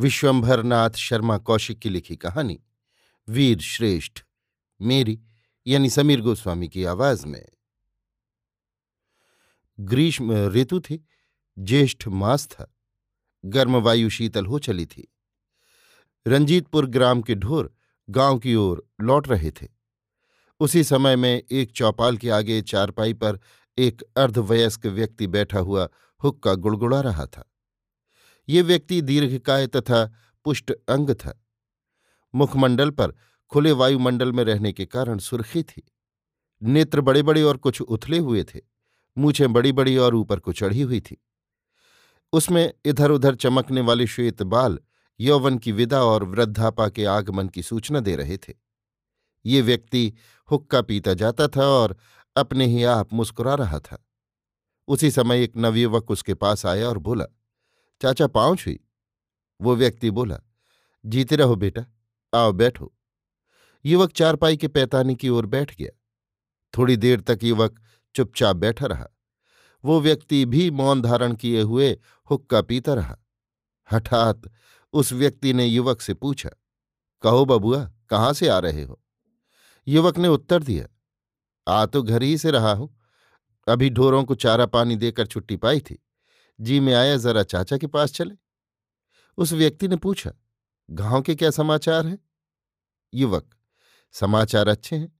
विश्वंभरनाथ 0.00 0.90
शर्मा 0.90 1.38
कौशिक 1.38 1.78
की 1.78 1.88
लिखी 1.88 2.16
कहानी, 2.16 2.60
वीर 3.28 3.58
श्रेष्ठ, 3.58 4.22
मेरी, 4.82 5.20
यानी 5.66 5.90
समीर 5.90 6.20
गोस्वामी 6.20 6.68
की 6.68 6.84
आवाज़ 6.84 7.26
में। 7.26 7.48
ग्रीष्म 9.80 10.32
ऋतु 10.32 10.80
थी, 10.80 11.06
ज्येष्ठ 11.58 12.08
मास 12.08 12.46
था, 12.46 12.74
गर्म 13.44 13.76
वायु 13.76 14.10
शीतल 14.10 14.46
हो 14.46 14.58
चली 14.58 14.86
थी। 14.86 15.14
रंजीतपुर 16.26 16.86
ग्राम 16.86 17.22
के 17.22 17.34
ढोर 17.34 17.74
गाँव 18.10 18.38
की 18.38 18.54
ओर 18.54 18.88
लौट 19.00 19.28
रहे 19.28 19.50
थे। 19.50 19.68
उसी 20.60 20.84
समय 20.84 21.16
में 21.16 21.42
एक 21.50 21.72
चौपाल 21.72 22.16
के 22.16 22.30
आगे 22.30 22.62
चारपाई 22.62 23.12
पर 23.12 23.40
एक 23.78 24.02
अर्धवयस्क 24.16 24.86
व्यक्ति 24.86 25.26
बैठा 25.26 25.58
हुआ 25.58 25.88
हुक्का 26.24 26.54
गुड़गुड़ा 26.54 27.00
रहा 27.00 27.26
था। 27.26 27.49
ये 28.50 28.62
व्यक्ति 28.62 29.02
दीर्घकाय 29.02 29.66
तथा 29.66 30.14
पुष्ट 30.44 30.72
अंग 30.88 31.10
था। 31.10 31.46
मुखमंडल 32.34 32.90
पर 32.90 33.14
खुले 33.48 33.72
वायुमंडल 33.72 34.32
में 34.32 34.44
रहने 34.44 34.72
के 34.72 34.86
कारण 34.86 35.18
सुर्खी 35.18 35.62
थी। 35.62 35.92
नेत्र 36.62 37.00
बड़े 37.00 37.22
बड़े 37.22 37.42
और 37.42 37.56
कुछ 37.56 37.80
उथले 37.80 38.18
हुए 38.18 38.44
थे। 38.44 38.60
मूछें 39.18 39.52
बड़ी 39.52 39.72
बड़ी 39.72 39.96
और 39.96 40.14
ऊपर 40.14 40.38
को 40.38 40.52
चढ़ी 40.52 40.80
हुई 40.80 41.00
थी। 41.00 41.24
उसमें 42.32 42.72
इधर 42.84 43.10
उधर 43.10 43.34
चमकने 43.34 43.80
वाले 43.80 44.06
श्वेत 44.06 44.42
बाल 44.42 44.78
यौवन 45.20 45.58
की 45.58 45.72
विदा 45.72 46.02
और 46.02 46.24
वृद्धापा 46.24 46.88
के 46.88 47.04
आगमन 47.04 47.48
की 47.48 47.62
सूचना 47.62 48.00
दे 48.00 48.16
रहे 48.16 48.36
थे। 48.36 48.54
ये 49.46 49.62
व्यक्ति 49.62 50.12
हुक्का 50.50 50.82
पीता 50.82 51.14
जाता 51.14 51.48
था 51.48 51.66
और 51.66 51.96
अपने 52.36 52.66
ही 52.66 52.84
आप 52.84 53.12
मुस्कुरा 53.12 53.54
रहा 53.54 53.78
था। 53.80 54.06
उसी 54.88 55.10
समय 55.10 55.42
एक 55.42 55.52
नवयुवक 55.56 56.10
उसके 56.10 56.34
पास 56.34 56.66
आया 56.66 56.88
और 56.88 56.98
बोला 56.98 57.24
चाचा 58.00 58.26
पाँव 58.26 58.56
छुई। 58.56 58.78
वो 59.60 59.74
व्यक्ति 59.76 60.10
बोला, 60.10 60.38
जीते 61.04 61.36
रहो 61.36 61.56
बेटा, 61.56 61.84
आओ 62.32 62.52
बैठो। 62.52 62.92
युवक 63.84 64.12
चारपाई 64.12 64.56
के 64.56 64.68
पैतानी 64.68 65.14
की 65.14 65.28
ओर 65.28 65.46
बैठ 65.46 65.76
गया। 65.76 65.90
थोड़ी 66.74 66.96
देर 66.96 67.20
तक 67.20 67.38
युवक 67.42 67.80
चुपचाप 68.14 68.56
बैठा 68.56 68.86
रहा। 68.86 69.06
वो 69.84 70.00
व्यक्ति 70.00 70.44
भी 70.44 70.70
मौन 70.70 71.02
धारण 71.02 71.34
किए 71.34 71.60
हुए 71.60 71.90
हुक्का 72.30 72.62
पीता 72.62 72.94
रहा। 72.94 73.16
हठात 73.88 74.42
उस 74.92 75.12
व्यक्ति 75.12 75.52
ने 75.52 75.66
युवक 75.66 76.00
से 76.00 76.14
पूछा, 76.14 76.50
कहो 77.22 77.44
बबुआ, 77.44 77.84
कहाँ 78.10 78.32
से 78.32 78.48
आ 78.48 78.58
रहे 78.58 78.82
हो? 78.82 79.00
युवक 79.86 80.18
ने 80.18 80.28
उत्तर 80.28 80.62
दिया, 80.62 80.86
आ 81.66 81.86
तो 81.86 82.02
घर 82.02 82.22
ही 82.22 82.36
से 82.38 82.50
रहा 82.50 82.72
हूँ। 82.72 82.96
अभी 83.66 83.90
ढोरों 83.90 84.24
को 84.24 84.34
चारा 84.34 84.66
पानी 84.66 84.96
देकर 84.96 85.26
छुट्टी 85.26 85.56
पाई 85.56 85.80
थी। 85.80 85.98
जी 86.60 86.78
मैं 86.80 86.94
आया 86.94 87.16
जरा 87.16 87.42
चाचा 87.42 87.76
के 87.76 87.86
पास 87.86 88.12
चले। 88.12 88.34
उस 89.38 89.52
व्यक्ति 89.52 89.88
ने 89.88 89.96
पूछा, 89.96 90.32
गाँव 90.88 91.22
के 91.22 91.34
क्या 91.34 91.50
समाचार 91.50 92.06
हैं? 92.06 92.18
युवक, 93.12 93.50
समाचार 94.14 94.68
अच्छे 94.68 94.96
हैं। 94.96 95.12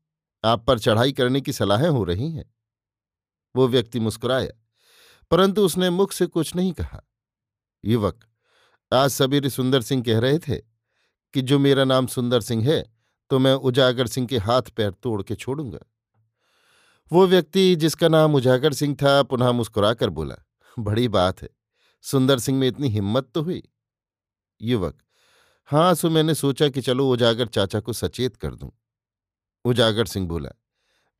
आप 0.44 0.64
पर 0.66 0.78
चढ़ाई 0.78 1.12
करने 1.12 1.40
की 1.40 1.52
सलाहें 1.52 1.88
हो 1.88 2.02
रही 2.04 2.30
हैं। 2.32 2.44
वो 3.54 3.68
व्यक्ति 3.68 4.00
मुस्कुराया, 4.00 4.50
परंतु 5.30 5.64
उसने 5.64 5.90
मुख 5.90 6.12
से 6.12 6.26
कुछ 6.26 6.54
नहीं 6.56 6.72
कहा। 6.72 7.00
युवक, 7.84 8.24
आज 8.92 9.10
सबीर 9.10 9.48
सुंदर 9.48 9.82
सिंह 9.82 10.02
कह 10.02 10.18
रहे 10.18 10.38
थे 10.38 10.56
कि 11.34 11.42
जो 11.42 11.58
मेरा 11.58 11.84
नाम 11.84 12.06
सुंदर 12.08 12.40
सिंह 12.40 12.68
है 12.68 12.82
तो 13.30 13.38
मैं 13.38 13.52
उजागर 13.54 14.06
सिंह 14.06 14.26
के 14.26 14.38
हाथ 14.38 14.70
पैर 14.76 14.90
तोड़ 14.92 15.22
के 15.22 15.34
छोड़ूँगा। 15.34 15.78
वो 17.10 17.26
व्यक्ति 17.26 17.74
जिसका 17.76 18.08
नाम 18.08 18.34
उजागर 18.34 18.72
सिंह 18.72 18.94
था, 18.94 19.22
पुनः 19.22 19.52
मुस्कुराकर 19.52 20.10
बोला 20.10 20.36
बड़ी 20.80 21.08
बात 21.08 21.42
है। 21.42 21.48
सुंदर 22.02 22.38
सिंह 22.38 22.58
में 22.58 22.68
इतनी 22.68 22.88
हिम्मत 22.88 23.30
तो 23.34 23.42
हुई? 23.42 23.62
युवक 24.62 25.02
हाँ 25.66 25.94
सो 25.94 26.10
मैंने 26.10 26.34
सोचा 26.34 26.68
कि 26.68 26.80
चलो 26.80 27.10
उजागर 27.10 27.46
चाचा 27.46 27.80
को 27.80 27.92
सचेत 27.92 28.36
कर 28.36 28.54
दूँ। 28.54 28.70
उजागर 29.64 30.04
सिंह 30.04 30.28
बोला, 30.28 30.50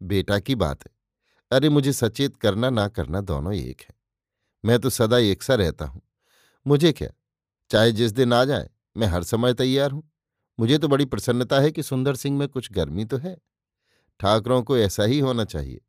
बेटा 0.03 0.39
की 0.39 0.55
बात 0.55 0.85
है। 0.85 0.91
अरे, 1.53 1.69
मुझे 1.69 1.93
सचेत 1.93 2.37
करना, 2.37 2.71
ना 2.71 2.89
करना 2.89 3.21
दोनों 3.21 3.55
एक 3.55 3.81
है। 3.81 3.95
मैं 4.65 4.79
तो 4.79 4.91
सदा 4.91 5.19
एक 5.19 5.43
सा 5.43 5.55
रहता 5.55 5.85
हूँ। 5.85 6.03
मुझे 6.67 6.93
क्या? 6.93 7.09
चाहे 7.71 7.93
जिस 7.93 8.13
दिन 8.13 8.33
आ 8.33 8.45
जाए, 8.45 8.71
मैं 8.97 9.07
हर 9.07 9.23
समय 9.23 9.55
तैयार 9.55 9.91
हूँ। 9.91 10.11
मुझे 10.61 10.79
तो 10.79 10.89
बड़ी 10.89 11.05
प्रसन्नता 11.05 11.61
है 11.61 11.71
कि 11.71 11.83
सुंदर 11.83 12.17
सिंह 12.17 12.39
में 12.39 12.49
कुछ 12.49 12.73
गर्मी 12.73 13.05
तो 13.05 13.17
है। 13.17 13.39
ठाकरों 14.21 14.63
को 14.63 14.79
ऐसा 14.79 15.05
ही 15.05 15.19
होना 15.19 15.45
चाहिए। 15.45 15.81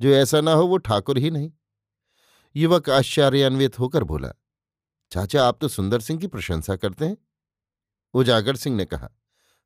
जो 0.00 0.08
ऐसा 0.08 0.40
ना 0.40 0.52
हो, 0.52 0.66
वो 0.66 0.76
ठाकुर 0.76 1.18
ही 1.18 1.30
नहीं। 1.30 1.52
युवक 2.56 2.90
आश्चर्यान्वित 2.90 3.78
होकर 3.78 4.04
बोला, 4.04 4.32
चाचा, 5.10 5.48
आप 5.48 5.58
तो 5.60 5.68
सुंदर 5.68 6.00
सिंह 6.00 6.20
की 6.20 6.26
प्रशंसा 6.26 6.76
करते 6.76 7.04
हैं? 7.04 7.16
उजागर 8.14 8.56
सिंह 8.56 8.76
ने 8.76 8.84
कहा, 8.84 9.10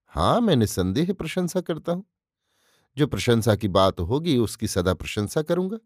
हाँ, 0.06 0.40
मैं 0.40 0.56
निसंदेह 0.56 1.12
प्रशंसा 1.12 1.60
करता 1.60 1.92
हूँ। 1.92 2.04
जो 2.96 3.06
प्रशंसा 3.06 3.56
की 3.56 3.68
बात 3.68 4.00
होगी, 4.00 4.38
उसकी 4.38 4.68
सदा 4.68 4.94
प्रशंसा 4.94 5.42
करूँगा। 5.42 5.78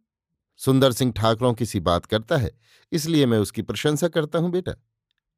सुंदर 0.57 0.93
सिंह 0.93 1.13
ठाकुरों 1.13 1.55
की 1.55 1.67
सी 1.67 1.81
बात 1.81 2.07
करता 2.07 2.37
है, 2.37 2.59
इसलिए 2.93 3.27
मैं 3.27 3.39
उसकी 3.39 3.63
प्रशंसा 3.63 4.09
करता 4.09 4.39
हूँ, 4.39 4.51
बेटा। 4.51 4.73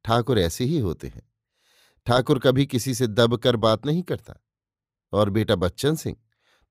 ठाकुर 0.05 0.39
ऐसे 0.39 0.63
ही 0.63 0.79
होते 0.79 1.07
हैं। 1.07 1.31
ठाकुर 2.05 2.39
कभी 2.39 2.65
किसी 2.65 2.93
से 2.93 3.07
दबकर 3.07 3.55
बात 3.55 3.85
नहीं 3.85 4.03
करता। 4.03 4.35
और 5.13 5.29
बेटा 5.29 5.55
बच्चन 5.55 5.95
सिंह, 5.95 6.17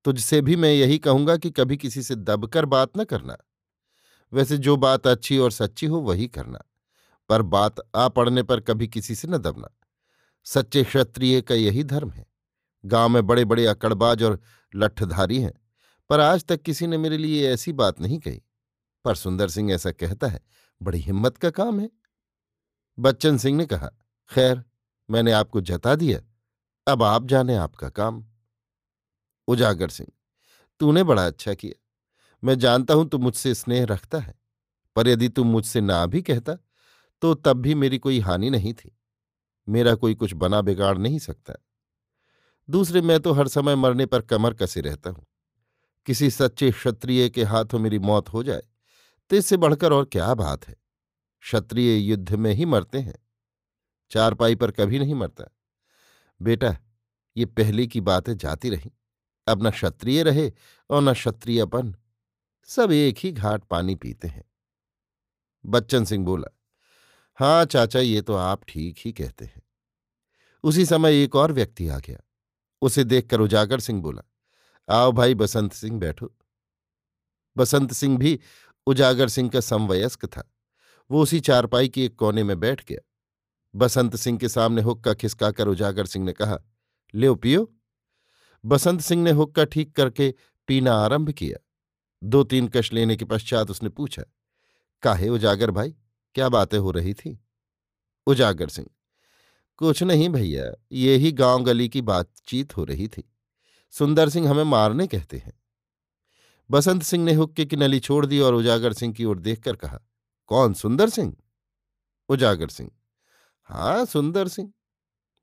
तुझसे 0.05 0.41
भी 0.41 0.57
मैं 0.57 0.73
यही 0.73 0.99
कहूँगा 0.99 1.37
कि 1.37 1.51
कभी 1.51 1.77
किसी 1.77 2.03
से 2.03 2.15
दबकर 2.15 2.65
बात 2.65 2.91
न 2.97 3.05
करना। 3.05 3.37
वैसे 4.33 4.59
जो 4.59 4.77
बात 4.77 5.07
अच्छी 5.07 5.39
और 5.39 5.51
सच्ची 5.51 5.87
हो 5.87 5.99
वही 5.99 6.29
करना, 6.29 6.61
पर 7.29 7.43
बात 7.43 7.77
आ 7.97 8.09
पड़ने 8.09 8.43
पर 8.43 8.61
कभी 8.61 8.89
किसी 8.89 9.15
से 9.15 9.29
न 9.29 9.39
दबना। 9.39 9.69
सच्चे 10.45 10.85
क्षत्रिय 10.85 11.41
का 11.41 11.55
यही 11.55 11.85
धर्म 11.85 12.11
है। 12.11 12.27
गाँव 12.85 13.09
में 13.09 13.27
बड़े 13.27 13.45
बड़े 13.45 13.67
अकड़बाज 13.67 14.23
और 14.23 14.41
लठधारी 14.75 15.41
हैं, 15.41 15.53
पर 16.11 16.21
आज 16.21 16.45
तक 16.45 16.63
किसी 16.63 16.87
ने 16.87 16.99
मेरे 16.99 17.19
लिए 17.19 17.51
ऐसी 17.51 17.73
बात 17.73 18.01
नहीं 18.01 18.19
कही। 18.19 18.43
पर 19.05 19.15
सुंदर 19.15 19.49
सिंह 19.49 19.73
ऐसा 19.73 19.91
कहता 19.93 20.27
है, 20.27 20.41
बड़ी 20.83 20.99
हिम्मत 20.99 21.37
का 21.37 21.51
काम 21.51 21.81
है। 21.81 21.91
बच्चन 22.99 23.39
सिंह 23.39 23.57
ने 23.59 23.67
कहा, 23.67 23.91
खैर, 24.31 24.65
मैंने 25.11 25.33
आपको 25.33 25.61
जता 25.61 25.95
दिया, 25.95 26.21
अब 26.87 27.03
आप 27.03 27.27
जाने 27.27 27.57
आपका 27.57 27.89
काम। 27.89 28.25
उजागर 29.49 29.89
सिंह, 29.89 30.09
तूने 30.81 31.03
बड़ा 31.05 31.27
अच्छा 31.27 31.55
किया। 31.55 31.87
मैं 32.43 32.59
जानता 32.59 32.95
हूँ 32.95 33.09
तू 33.09 33.19
मुझसे 33.19 33.55
स्नेह 33.55 33.85
रखता 33.85 34.19
है, 34.19 34.35
पर 34.97 35.09
यदि 35.09 35.29
तू 35.29 35.45
मुझसे 35.45 35.81
ना 35.81 36.05
भी 36.07 36.23
कहता 36.23 36.57
तो 37.23 37.35
तब 37.37 37.57
भी 37.57 37.75
मेरी 37.75 37.99
कोई 37.99 38.19
हानि 38.21 38.51
नहीं 38.51 38.73
थी। 38.75 38.97
मेरा 39.69 39.95
कोई 39.95 40.15
कुछ 40.15 40.33
बना 40.35 40.61
बिगाड़ 40.63 40.97
नहीं 40.99 41.19
सकता। 41.19 41.55
दूसरे, 42.69 43.01
मैं 43.01 43.19
तो 43.21 43.33
हर 43.33 43.49
समय 43.49 43.75
मरने 43.77 44.07
पर 44.07 44.21
कमर 44.23 44.55
कसे 44.55 44.81
रहता 44.81 45.11
हूँ। 45.11 45.27
किसी 46.07 46.31
सच्चे 46.31 46.71
क्षत्रिय 46.71 47.29
के 47.29 47.45
हाथों 47.45 47.79
मेरी 47.79 47.99
मौत 48.01 48.29
हो 48.29 48.43
जाए 48.43 48.63
तो 49.31 49.37
इससे 49.37 49.57
बढ़कर 49.57 49.93
और 49.93 50.05
क्या 50.05 50.33
बात 50.35 50.67
है? 50.69 50.75
क्षत्रिय 51.45 51.97
युद्ध 52.01 52.35
में 52.35 52.53
ही 52.53 52.65
मरते 52.65 52.99
हैं। 52.99 53.19
चारपाई 54.11 54.55
पर 54.55 54.71
कभी 54.71 54.99
नहीं 54.99 55.15
मरता। 55.15 55.45
बेटा, 56.41 56.77
ये 57.37 57.45
पहले 57.47 57.87
की 57.87 58.01
बातें 58.01 58.37
जाती 58.37 58.71
रही। 58.71 58.91
अब 59.47 59.67
न 59.67 59.71
क्षत्रिय 59.71 60.23
रहे 60.23 60.51
और 60.91 61.03
न 61.03 61.13
क्षत्रियपन। 61.13 61.95
सब 62.65 62.93
एक 62.93 63.19
ही 63.19 63.33
घाट 63.33 63.65
पानी 63.65 63.95
पीते 63.95 64.29
हैं। 64.29 64.45
बच्चन 65.67 66.05
सिंह 66.05 66.25
बोला 66.25 66.57
हाँ 67.35 67.65
चाचा, 67.65 68.01
ये 68.01 68.23
तो 68.23 68.35
आप 68.35 68.65
ठीक 68.69 68.99
ही 68.99 69.13
कहते 69.13 69.45
हैं। 69.45 69.63
उसी 70.65 70.87
समय 70.87 71.23
एक 71.23 71.37
और 71.37 71.53
व्यक्ति 71.53 71.89
आ 71.89 71.99
गया। 71.99 72.19
उसे 72.83 73.05
देखकर 73.05 73.41
उजागर 73.41 73.81
सिंह 73.81 74.03
बोला, 74.03 74.23
आओ 74.89 75.13
भाई, 75.13 75.35
बसंत 75.35 75.73
सिंह 75.73 76.01
बैठो। 76.01 76.37
बसंत 77.57 77.93
सिंह 77.93 78.19
भी 78.19 78.41
उजागर 78.87 79.29
सिंह 79.29 79.51
का 79.51 79.61
समवयस्क 79.61 80.27
था। 80.27 80.55
वो 81.11 81.23
उसी 81.23 81.41
चारपाई 81.41 81.89
के 81.89 82.05
एक 82.05 82.17
कोने 82.17 82.45
में 82.45 82.61
बैठ 82.61 82.85
गया। 82.85 82.99
बसंत 83.75 84.17
सिंह 84.17 84.39
के 84.39 84.49
सामने 84.49 84.83
हुक्का 84.83 85.15
खिसकाकर 85.15 85.69
उजागर 85.69 86.07
सिंह 86.07 86.25
ने 86.25 86.33
कहा, 86.33 86.59
ले, 87.15 87.35
पियो। 87.35 87.75
बसंत 88.65 89.01
सिंह 89.01 89.23
ने 89.23 89.31
हुक्का 89.31 89.65
ठीक 89.65 89.97
करके 89.97 90.35
पीना 90.67 90.95
आरंभ 90.95 91.31
किया। 91.31 91.67
दो 92.23 92.43
तीन 92.45 92.69
कश 92.69 92.93
लेने 92.93 93.17
के 93.17 93.25
पश्चात 93.25 93.71
उसने 93.71 93.89
पूछा, 93.89 94.23
काहे 95.03 95.29
उजागर 95.29 95.71
भाई? 95.71 95.95
क्या 96.35 96.49
बातें 96.49 96.79
हो 96.79 96.91
रही 96.91 97.15
थी? 97.15 97.39
उजागर 98.27 98.69
सिंह, 98.69 98.89
कुछ 99.79 100.03
नहीं 100.03 100.29
भैया, 100.29 100.73
ये 100.93 101.17
ही 101.17 101.33
गाँव 101.33 101.63
गली 101.65 101.89
की 101.89 102.01
बातचीत 102.03 102.77
हो 102.77 102.85
रही 102.85 103.09
थी। 103.09 103.23
सुंदर 103.93 104.29
सिंह 104.29 104.51
हमें 104.51 104.65
मारने 104.65 105.07
कहते 105.07 105.39
हैं। 105.39 105.53
बसंत 106.71 107.03
सिंह 107.03 107.25
ने 107.25 107.33
हुक्के 107.35 107.65
की 107.65 107.77
नली 107.77 108.01
छोड़ 108.01 108.25
दी 108.27 108.41
और 108.41 108.55
उजागर 108.55 108.93
सिंह 108.93 109.15
की 109.15 109.25
ओर 109.25 109.39
देखकर 109.39 109.77
कहा, 109.77 110.01
कौन 110.47 110.75
सुंदर 110.75 111.09
सिंह? 111.09 111.37
उजागर 112.29 112.69
सिंह। 112.69 112.91
हाँ 113.69 114.05
सुंदर 114.05 114.49
सिंह। 114.49 114.73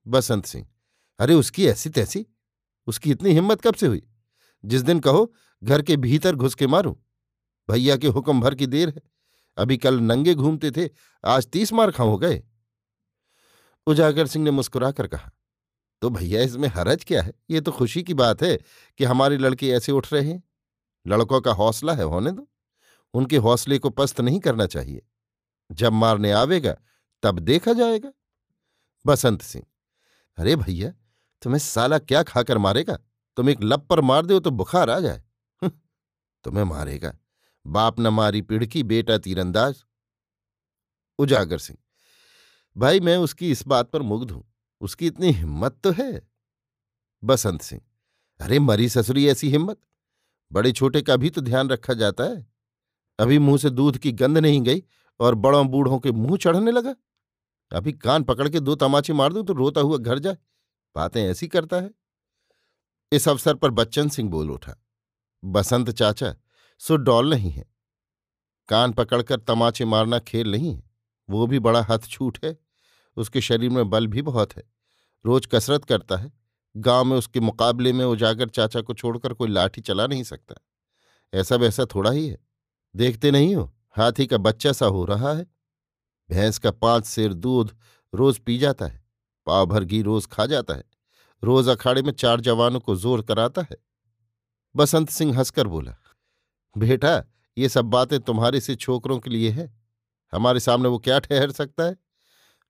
बसंत 0.06 0.46
सिंह, 0.46 0.68
अरे 1.20 1.34
उसकी 1.34 1.68
ऐसी 1.68 1.90
तैसी? 1.90 2.26
उसकी 2.88 3.12
इतनी 3.12 3.32
हिम्मत 3.32 3.62
कब 3.62 3.74
से 3.74 3.88
हुई? 3.88 4.02
जिस 4.64 4.82
दिन 4.82 5.00
कहो 5.00 5.34
घर 5.64 5.82
के 5.82 5.98
भीतर 5.98 6.36
घुस 6.36 6.56
के 6.56 6.68
मारूं? 6.68 6.94
भैया 7.70 7.98
के 7.98 8.08
हुक्म 8.08 8.42
भर 8.42 8.56
की 8.56 8.66
देर 8.66 8.90
है। 8.90 9.02
अभी 9.58 9.78
कल 9.78 10.00
नंगे 10.00 10.34
घूमते 10.36 10.72
थे, 10.72 10.90
आज 11.24 11.48
तीस 11.48 11.74
मार 11.74 11.92
खां 11.92 12.08
हो 12.08 12.18
गए। 12.18 12.44
उजागर 13.88 14.28
सिंह 14.28 14.46
ने 14.46 14.52
मुस्कुराकर 14.52 15.08
कहा 15.08 15.32
तो 16.02 16.10
भैया, 16.10 16.42
इसमें 16.42 16.68
हरज 16.68 17.04
क्या 17.04 17.22
है? 17.22 17.34
ये 17.50 17.62
तो 17.62 17.72
खुशी 17.72 18.04
की 18.04 18.14
बात 18.14 18.44
है 18.44 18.58
कि 18.98 19.04
हमारे 19.04 19.38
लड़के 19.38 19.70
ऐसे 19.70 19.92
उठ 19.92 20.14
रहे 20.14 20.22
हैं। 20.24 20.44
लड़कों 21.08 21.42
का 21.42 21.52
हौसला 21.52 21.94
है, 21.94 22.04
होने 22.04 22.32
दो। 22.32 22.48
उनके 23.14 23.38
हौसले 23.38 23.80
को 23.80 23.90
पस्त 23.90 24.22
नहीं 24.22 24.40
करना 24.40 24.66
चाहिए। 24.66 25.02
जब 25.72 25.94
मारने 25.94 26.32
आवेगा, 26.32 26.76
तब 27.24 27.40
देखा 27.40 27.74
जाएगा। 27.74 28.12
बसंत 29.06 29.42
सिंह, 29.42 29.66
अरे 30.38 30.56
भैया, 30.56 30.90
तुम्हें 31.42 31.60
साला 31.60 32.00
क्या 32.00 32.24
खाकर 32.24 32.58
मारेगा? 32.58 32.98
तुम 33.38 33.50
एक 33.50 33.64
लप 33.64 33.88
पर 33.90 34.02
मार 34.02 34.26
दो 34.26 34.40
तो 34.40 34.52
बुखार 34.52 34.90
आ 34.90 35.00
जाए। 35.00 35.24
तुम्हें 36.48 36.64
मारेगा। 36.64 37.12
बाप 37.66 38.00
न 38.00 38.08
मारी 38.08 38.42
पिड़की, 38.42 38.84
बेटा 38.84 39.18
तीरंदाज। 39.18 39.84
उजागर 41.20 41.58
सिंह, 41.58 41.78
भाई 42.76 43.00
मैं 43.00 43.16
उसकी 43.18 43.50
इस 43.52 43.66
बात 43.68 43.90
पर 43.92 44.02
मुग्ध 44.02 44.32
हूँ। 44.32 44.44
उसकी 44.82 45.08
इतनी 45.08 45.32
हिम्मत 45.32 45.80
तो 45.84 45.92
है। 45.92 46.22
बसंत 47.24 47.62
सिंह, 47.62 47.82
अरे 48.40 48.60
मरी 48.60 48.88
ससुरी 48.90 49.28
ऐसी 49.28 49.50
हिम्मत? 49.50 49.78
बड़े 50.52 50.72
छोटे 50.72 51.02
का 51.02 51.16
भी 51.16 51.30
तो 51.30 51.42
ध्यान 51.42 51.70
रखा 51.70 51.94
जाता 51.94 52.24
है। 52.24 52.46
अभी 53.20 53.40
मुँह 53.40 53.58
से 53.58 53.70
दूध 53.70 53.98
की 53.98 54.12
गंध 54.14 54.38
नहीं 54.38 54.62
गई 54.62 54.84
और 55.20 55.36
बड़ों 55.36 55.68
बूढ़ों 55.68 56.00
के 56.00 56.12
मुँह 56.12 56.38
चढ़ने 56.38 56.72
लगा। 56.72 56.96
अभी 57.72 57.94
कान 57.94 58.24
पकड़ 58.24 58.50
के 58.50 58.60
दो 58.60 58.76
तमाचे 58.78 59.14
मार 59.14 59.34
दूँ 59.34 59.46
तो 59.46 59.54
रोता 59.54 59.82
हुआ 59.82 59.98
घर 59.98 60.20
जाए 60.20 60.38
बातें 60.96 61.24
ऐसी 61.24 61.48
करता 61.48 61.78
है। 61.78 61.92
इस 63.12 63.28
अवसर 63.28 63.56
पर 63.56 63.72
बच्चन 63.72 64.10
सिंह 64.10 64.30
बोल 64.30 64.52
उठा 64.52 64.76
बसंत 65.48 65.90
चाचा, 65.90 66.36
सो 66.80 66.96
डॉल 66.96 67.30
नहीं 67.30 67.52
है। 67.52 67.66
कान 68.70 68.94
पकड़कर 68.94 69.40
तमाचे 69.40 69.86
मारना 69.86 70.20
खेल 70.20 70.52
नहीं 70.52 70.76
है। 70.76 70.84
वो 71.30 71.48
भी 71.48 71.60
बड़ा 71.60 71.86
हथ 71.90 72.00
छूट 72.00 72.38
है। 72.46 72.58
उसके 73.18 73.42
शरीर 73.42 73.70
में 73.70 73.90
बल 73.90 74.08
भी 74.08 74.22
बहुत 74.22 74.58
है। 74.58 74.64
रोज 75.26 75.46
कसरत 75.46 75.86
करता 75.86 76.18
है। 76.18 76.32
गाँव 76.78 77.06
में 77.06 77.18
उसके 77.18 77.40
मुकाबले 77.40 77.94
में 77.94 78.06
उजागर 78.06 78.50
चाचा 78.50 78.82
को 78.82 78.94
छोड़कर 78.94 79.34
कोई 79.34 79.48
लाठी 79.48 79.82
चला 79.82 80.08
नहीं 80.08 80.24
सकता। 80.24 80.56
ऐसा 81.34 81.56
वैसा 81.56 81.86
थोड़ा 81.86 82.12
ही 82.12 82.28
है। 82.28 82.38
देखते 82.96 83.32
नहीं 83.32 83.56
हो, 83.56 83.76
हाथी 83.92 84.26
का 84.26 84.38
बच्चा 84.38 84.72
सा 84.72 84.86
हो 84.86 85.06
रहा 85.06 85.34
है। 85.34 85.48
भैंस 86.30 86.58
का 86.58 86.72
पाँच 86.72 87.06
सेर 87.06 87.34
दूध 87.34 87.76
रोज 88.14 88.38
पी 88.38 88.58
जाता 88.58 88.86
है। 88.86 89.06
पाव 89.46 89.66
भर 89.66 89.84
घी 89.84 90.02
रोज 90.02 90.26
खा 90.26 90.46
जाता 90.46 90.74
है। 90.74 90.84
रोज 91.44 91.68
अखाड़े 91.70 92.02
में 92.02 92.12
चार 92.12 92.42
जवानों 92.42 92.80
को 92.80 92.96
ज़ोर 92.96 93.22
कराता 93.22 93.62
है। 93.62 93.87
बसंत 94.78 95.10
सिंह 95.10 95.38
हंसकर 95.38 95.68
बोला, 95.68 95.96
बेटा, 96.78 97.24
ये 97.58 97.70
सब 97.70 97.86
बातें 97.86 98.20
तुम्हारे 98.20 98.62
से 98.62 98.76
छोकरों 98.76 99.20
के 99.20 99.30
लिए 99.30 99.50
है। 99.50 99.78
हमारे 100.32 100.60
सामने 100.60 100.90
वो 100.90 101.00
क्या 101.00 101.20
ठहर 101.20 101.52
सकता 101.52 101.84
है? 101.84 101.98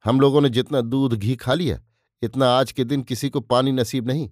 हम 0.05 0.19
लोगों 0.19 0.41
ने 0.41 0.49
जितना 0.49 0.81
दूध 0.81 1.13
घी 1.13 1.35
खा 1.35 1.53
लिया, 1.53 1.79
इतना 2.21 2.49
आज 2.49 2.71
के 2.71 2.83
दिन 2.83 3.01
किसी 3.01 3.29
को 3.29 3.39
पानी 3.39 3.71
नसीब 3.71 4.07
नहीं। 4.07 4.29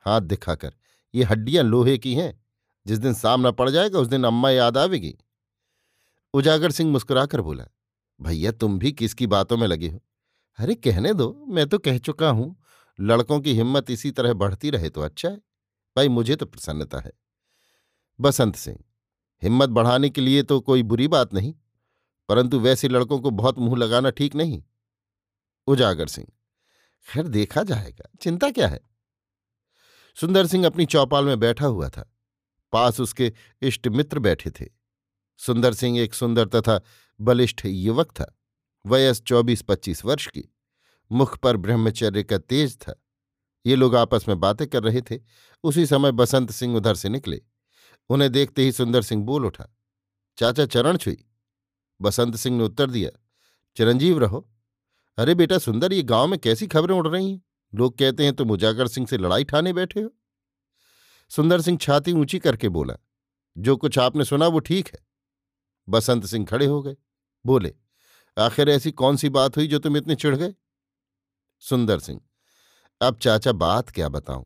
हाथ 0.00 0.20
दिखाकर, 0.20 0.74
ये 1.14 1.24
हड्डियाँ 1.24 1.64
लोहे 1.64 1.98
की 1.98 2.14
हैं। 2.14 2.44
जिस 2.86 2.98
दिन 2.98 3.14
सामना 3.14 3.50
पड़ 3.50 3.70
जाएगा, 3.70 3.98
उस 3.98 4.08
दिन 4.08 4.24
अम्मा 4.24 4.50
याद 4.50 4.78
आवेगी। 4.78 5.14
उजागर 6.34 6.70
सिंह 6.70 6.92
मुस्कुराकर 6.92 7.40
बोला, 7.40 7.64
भैया, 8.20 8.52
तुम 8.52 8.78
भी 8.78 8.92
किसकी 8.92 9.26
बातों 9.26 9.56
में 9.56 9.66
लगे 9.66 9.88
हो? 9.88 10.02
अरे, 10.58 10.74
कहने 10.74 11.14
दो, 11.14 11.44
मैं 11.48 11.68
तो 11.68 11.78
कह 11.78 11.98
चुका 11.98 12.30
हूँ, 12.30 12.56
लड़कों 13.00 13.40
की 13.40 13.54
हिम्मत 13.54 13.90
इसी 13.90 14.10
तरह 14.10 14.32
बढ़ती 14.32 14.70
रहे 14.70 14.90
तो 14.90 15.00
अच्छा 15.00 15.28
है। 15.28 15.47
भाई 15.98 16.08
मुझे 16.08 16.34
तो 16.36 16.46
प्रसन्नता 16.46 16.98
है। 17.00 17.12
बसंत 18.18 18.56
सिंह, 18.56 18.78
हिम्मत 19.42 19.68
बढ़ाने 19.68 20.10
के 20.10 20.20
लिए 20.20 20.42
तो 20.42 20.60
कोई 20.60 20.82
बुरी 20.84 21.08
बात 21.08 21.34
नहीं, 21.34 21.54
परंतु 22.28 22.60
वैसे 22.60 22.88
लड़कों 22.88 23.18
को 23.20 23.30
बहुत 23.32 23.58
मुँह 23.58 23.76
लगाना 23.76 24.10
ठीक 24.10 24.34
नहीं। 24.34 24.62
उजागर 25.68 26.08
सिंह, 26.08 26.26
खैर 27.06 27.28
देखा 27.28 27.62
जाएगा, 27.62 28.08
चिंता 28.20 28.50
क्या 28.50 28.68
है? 28.68 28.80
सुंदर 30.16 30.46
सिंह 30.46 30.66
अपनी 30.66 30.86
चौपाल 30.86 31.24
में 31.24 31.38
बैठा 31.40 31.66
हुआ 31.66 31.88
था, 31.88 32.04
पास 32.72 33.00
उसके 33.00 33.32
इष्ट 33.62 33.88
मित्र 33.88 34.18
बैठे 34.20 34.50
थे। 34.50 34.66
सुंदर 35.40 35.74
सिंह 35.74 35.98
एक 36.00 36.14
सुंदर 36.14 36.48
तथा 36.48 36.80
बलिष्ठ 37.20 37.66
युवक 37.66 38.10
था 38.10 38.34
वयस 38.84 39.22
चौबीस 39.22 39.62
पच्चीस 39.62 40.04
वर्ष 40.04 40.26
की, 40.26 40.48
मुख 41.10 41.36
पर 41.38 41.56
ब्रह्मचर्य 41.56 42.22
का 42.22 42.38
तेज 42.38 42.76
था। 42.78 42.94
ये 43.66 43.76
लोग 43.76 43.96
आपस 43.96 44.24
में 44.28 44.38
बातें 44.40 44.66
कर 44.68 44.82
रहे 44.82 45.00
थे। 45.02 45.18
उसी 45.64 45.86
समय 45.86 46.12
बसंत 46.12 46.50
सिंह 46.50 46.76
उधर 46.76 46.94
से 46.94 47.08
निकले। 47.08 47.40
उन्हें 48.10 48.30
देखते 48.32 48.62
ही 48.62 48.72
सुंदर 48.72 49.02
सिंह 49.02 49.24
बोल 49.24 49.46
उठा, 49.46 49.66
चाचा, 50.38 50.66
चरण 50.66 50.96
छुई? 50.96 51.16
बसंत 52.00 52.36
सिंह 52.36 52.56
ने 52.58 52.64
उत्तर 52.64 52.90
दिया, 52.90 53.10
चिरंजीव 53.76 54.18
रहो। 54.18 54.48
अरे 55.18 55.34
बेटा, 55.34 55.58
सुंदर, 55.58 55.92
ये 55.92 56.02
गाँव 56.02 56.26
में 56.26 56.38
कैसी 56.38 56.66
खबरें 56.66 56.94
उड़ 56.96 57.08
रही 57.08 57.30
हैं? 57.30 57.42
लोग 57.72 57.98
कहते 57.98 58.24
हैं 58.24 58.34
तुम 58.34 58.50
उजागर 58.50 58.88
सिंह 58.88 59.06
से 59.06 59.18
लड़ाई 59.18 59.44
ठाने 59.44 59.72
बैठे 59.72 60.00
हो। 60.00 60.10
सुंदर 61.30 61.60
सिंह 61.60 61.78
छाती 61.78 62.12
ऊँची 62.12 62.38
करके 62.38 62.68
बोला, 62.68 62.94
जो 63.56 63.76
कुछ 63.76 63.98
आपने 63.98 64.24
सुना 64.24 64.46
वो 64.46 64.58
ठीक 64.58 64.88
है। 64.88 65.00
बसंत 65.88 66.26
सिंह 66.26 66.46
खड़े 66.46 66.66
हो 66.66 66.82
गए, 66.82 66.96
बोले, 67.44 67.74
आखिर 68.36 68.68
ऐसी 68.68 68.90
कौन 68.92 69.16
सी 69.16 69.28
बात 69.28 69.56
हुई 69.56 69.66
जो 69.66 69.78
तुम 69.78 69.96
इतने 69.96 70.14
चिढ़ 70.14 70.36
गए? 70.36 70.54
सुंदर 71.62 71.98
सिंह 71.98 72.20
अब 73.00 73.18
चाचा 73.18 73.52
बात 73.52 73.90
क्या 73.90 74.08
बताऊँ? 74.08 74.44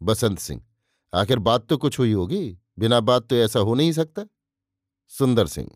बसंत 0.00 0.38
सिंह, 0.38 0.60
आखिर 1.12 1.38
बात 1.38 1.66
तो 1.66 1.76
कुछ 1.76 1.98
हुई 1.98 2.12
होगी, 2.12 2.58
बिना 2.78 2.98
बात 3.00 3.26
तो 3.28 3.36
ऐसा 3.36 3.60
हो 3.60 3.74
नहीं 3.74 3.92
सकता। 3.92 4.24
सुंदर 5.12 5.46
सिंह, 5.46 5.70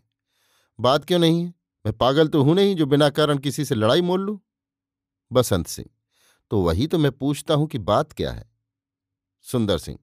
बात 0.79 1.05
क्यों 1.05 1.19
नहीं 1.19 1.41
है? 1.41 1.53
मैं 1.85 1.93
पागल 1.93 2.27
तो 2.27 2.41
हूँ 2.43 2.55
नहीं 2.55 2.75
जो 2.75 2.85
बिना 2.85 3.09
कारण 3.09 3.37
किसी 3.37 3.65
से 3.65 3.75
लड़ाई 3.75 4.01
मोल 4.01 4.21
लू। 4.21 4.39
बसंत 5.31 5.67
सिंह 5.67 5.89
तो 6.51 6.61
वही 6.61 6.87
तो 6.87 6.97
मैं 6.97 7.11
पूछता 7.11 7.53
हूँ 7.53 7.67
कि 7.67 7.77
बात 7.79 8.11
क्या 8.11 8.31
है? 8.31 8.45
सुंदर 9.45 9.77
सिंह, 9.77 9.97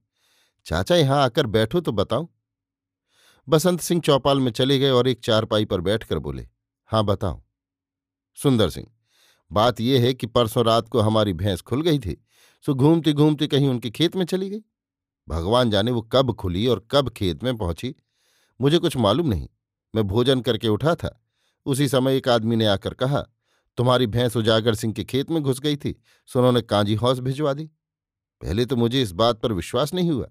चाचा 0.66 0.96
यहाँ 0.96 1.22
आकर 1.22 1.46
बैठो 1.48 1.80
तो 1.80 1.92
बताओ 1.92 2.28
बसंत 3.48 3.80
सिंह 3.80 4.00
चौपाल 4.00 4.40
में 4.40 4.50
चले 4.52 4.78
गए 4.78 4.90
और 4.90 5.08
एक 5.08 5.20
चारपाई 5.20 5.64
पर 5.64 5.80
बैठकर 5.80 6.18
बोले, 6.18 6.48
हाँ 6.90 7.04
बताओ 7.04 7.42
सुंदर 8.38 8.70
सिंह 8.70 8.86
बात 9.50 9.80
यह 9.80 10.02
है 10.02 10.12
कि 10.14 10.26
परसों 10.26 10.64
रात 10.64 10.88
को 10.88 11.00
हमारी 11.00 11.32
भैंस 11.32 11.60
खुल 11.60 11.82
गई 11.82 11.98
थी, 11.98 12.16
सो 12.64 12.74
घूमती 12.74 13.12
घूमती 13.12 13.46
कहीं 13.46 13.68
उनके 13.68 13.90
खेत 13.90 14.16
में 14.16 14.24
चली 14.24 14.50
गई। 14.50 14.62
भगवान 15.28 15.70
जाने 15.70 15.90
वो 15.90 16.02
कब 16.02 16.32
खुली 16.32 16.66
और 16.66 16.86
कब 16.90 17.08
खेत 17.08 17.44
में 17.44 17.56
पहुँची, 17.56 17.94
मुझे 18.60 18.78
कुछ 18.78 18.96
मालूम 18.96 19.28
नहीं। 19.28 19.48
मैं 19.94 20.06
भोजन 20.06 20.40
करके 20.40 20.68
उठा 20.68 20.94
था। 20.94 21.20
उसी 21.66 21.88
समय 21.88 22.16
एक 22.16 22.28
आदमी 22.28 22.56
ने 22.56 22.66
आकर 22.66 22.94
कहा, 22.94 23.24
तुम्हारी 23.78 24.06
भैंस 24.06 24.36
उजागर 24.36 24.74
सिंह 24.74 24.92
के 24.92 25.04
खेत 25.04 25.30
में 25.30 25.42
घुस 25.42 25.60
गई 25.60 25.76
थी, 25.76 25.94
सो 26.26 26.38
उन्होंने 26.38 26.62
कांजी 26.62 26.94
हौस 26.94 27.18
भिजवा 27.18 27.52
दी। 27.52 27.64
पहले 28.40 28.66
तो 28.66 28.76
मुझे 28.76 29.02
इस 29.02 29.12
बात 29.12 29.40
पर 29.40 29.52
विश्वास 29.52 29.94
नहीं 29.94 30.10
हुआ। 30.10 30.28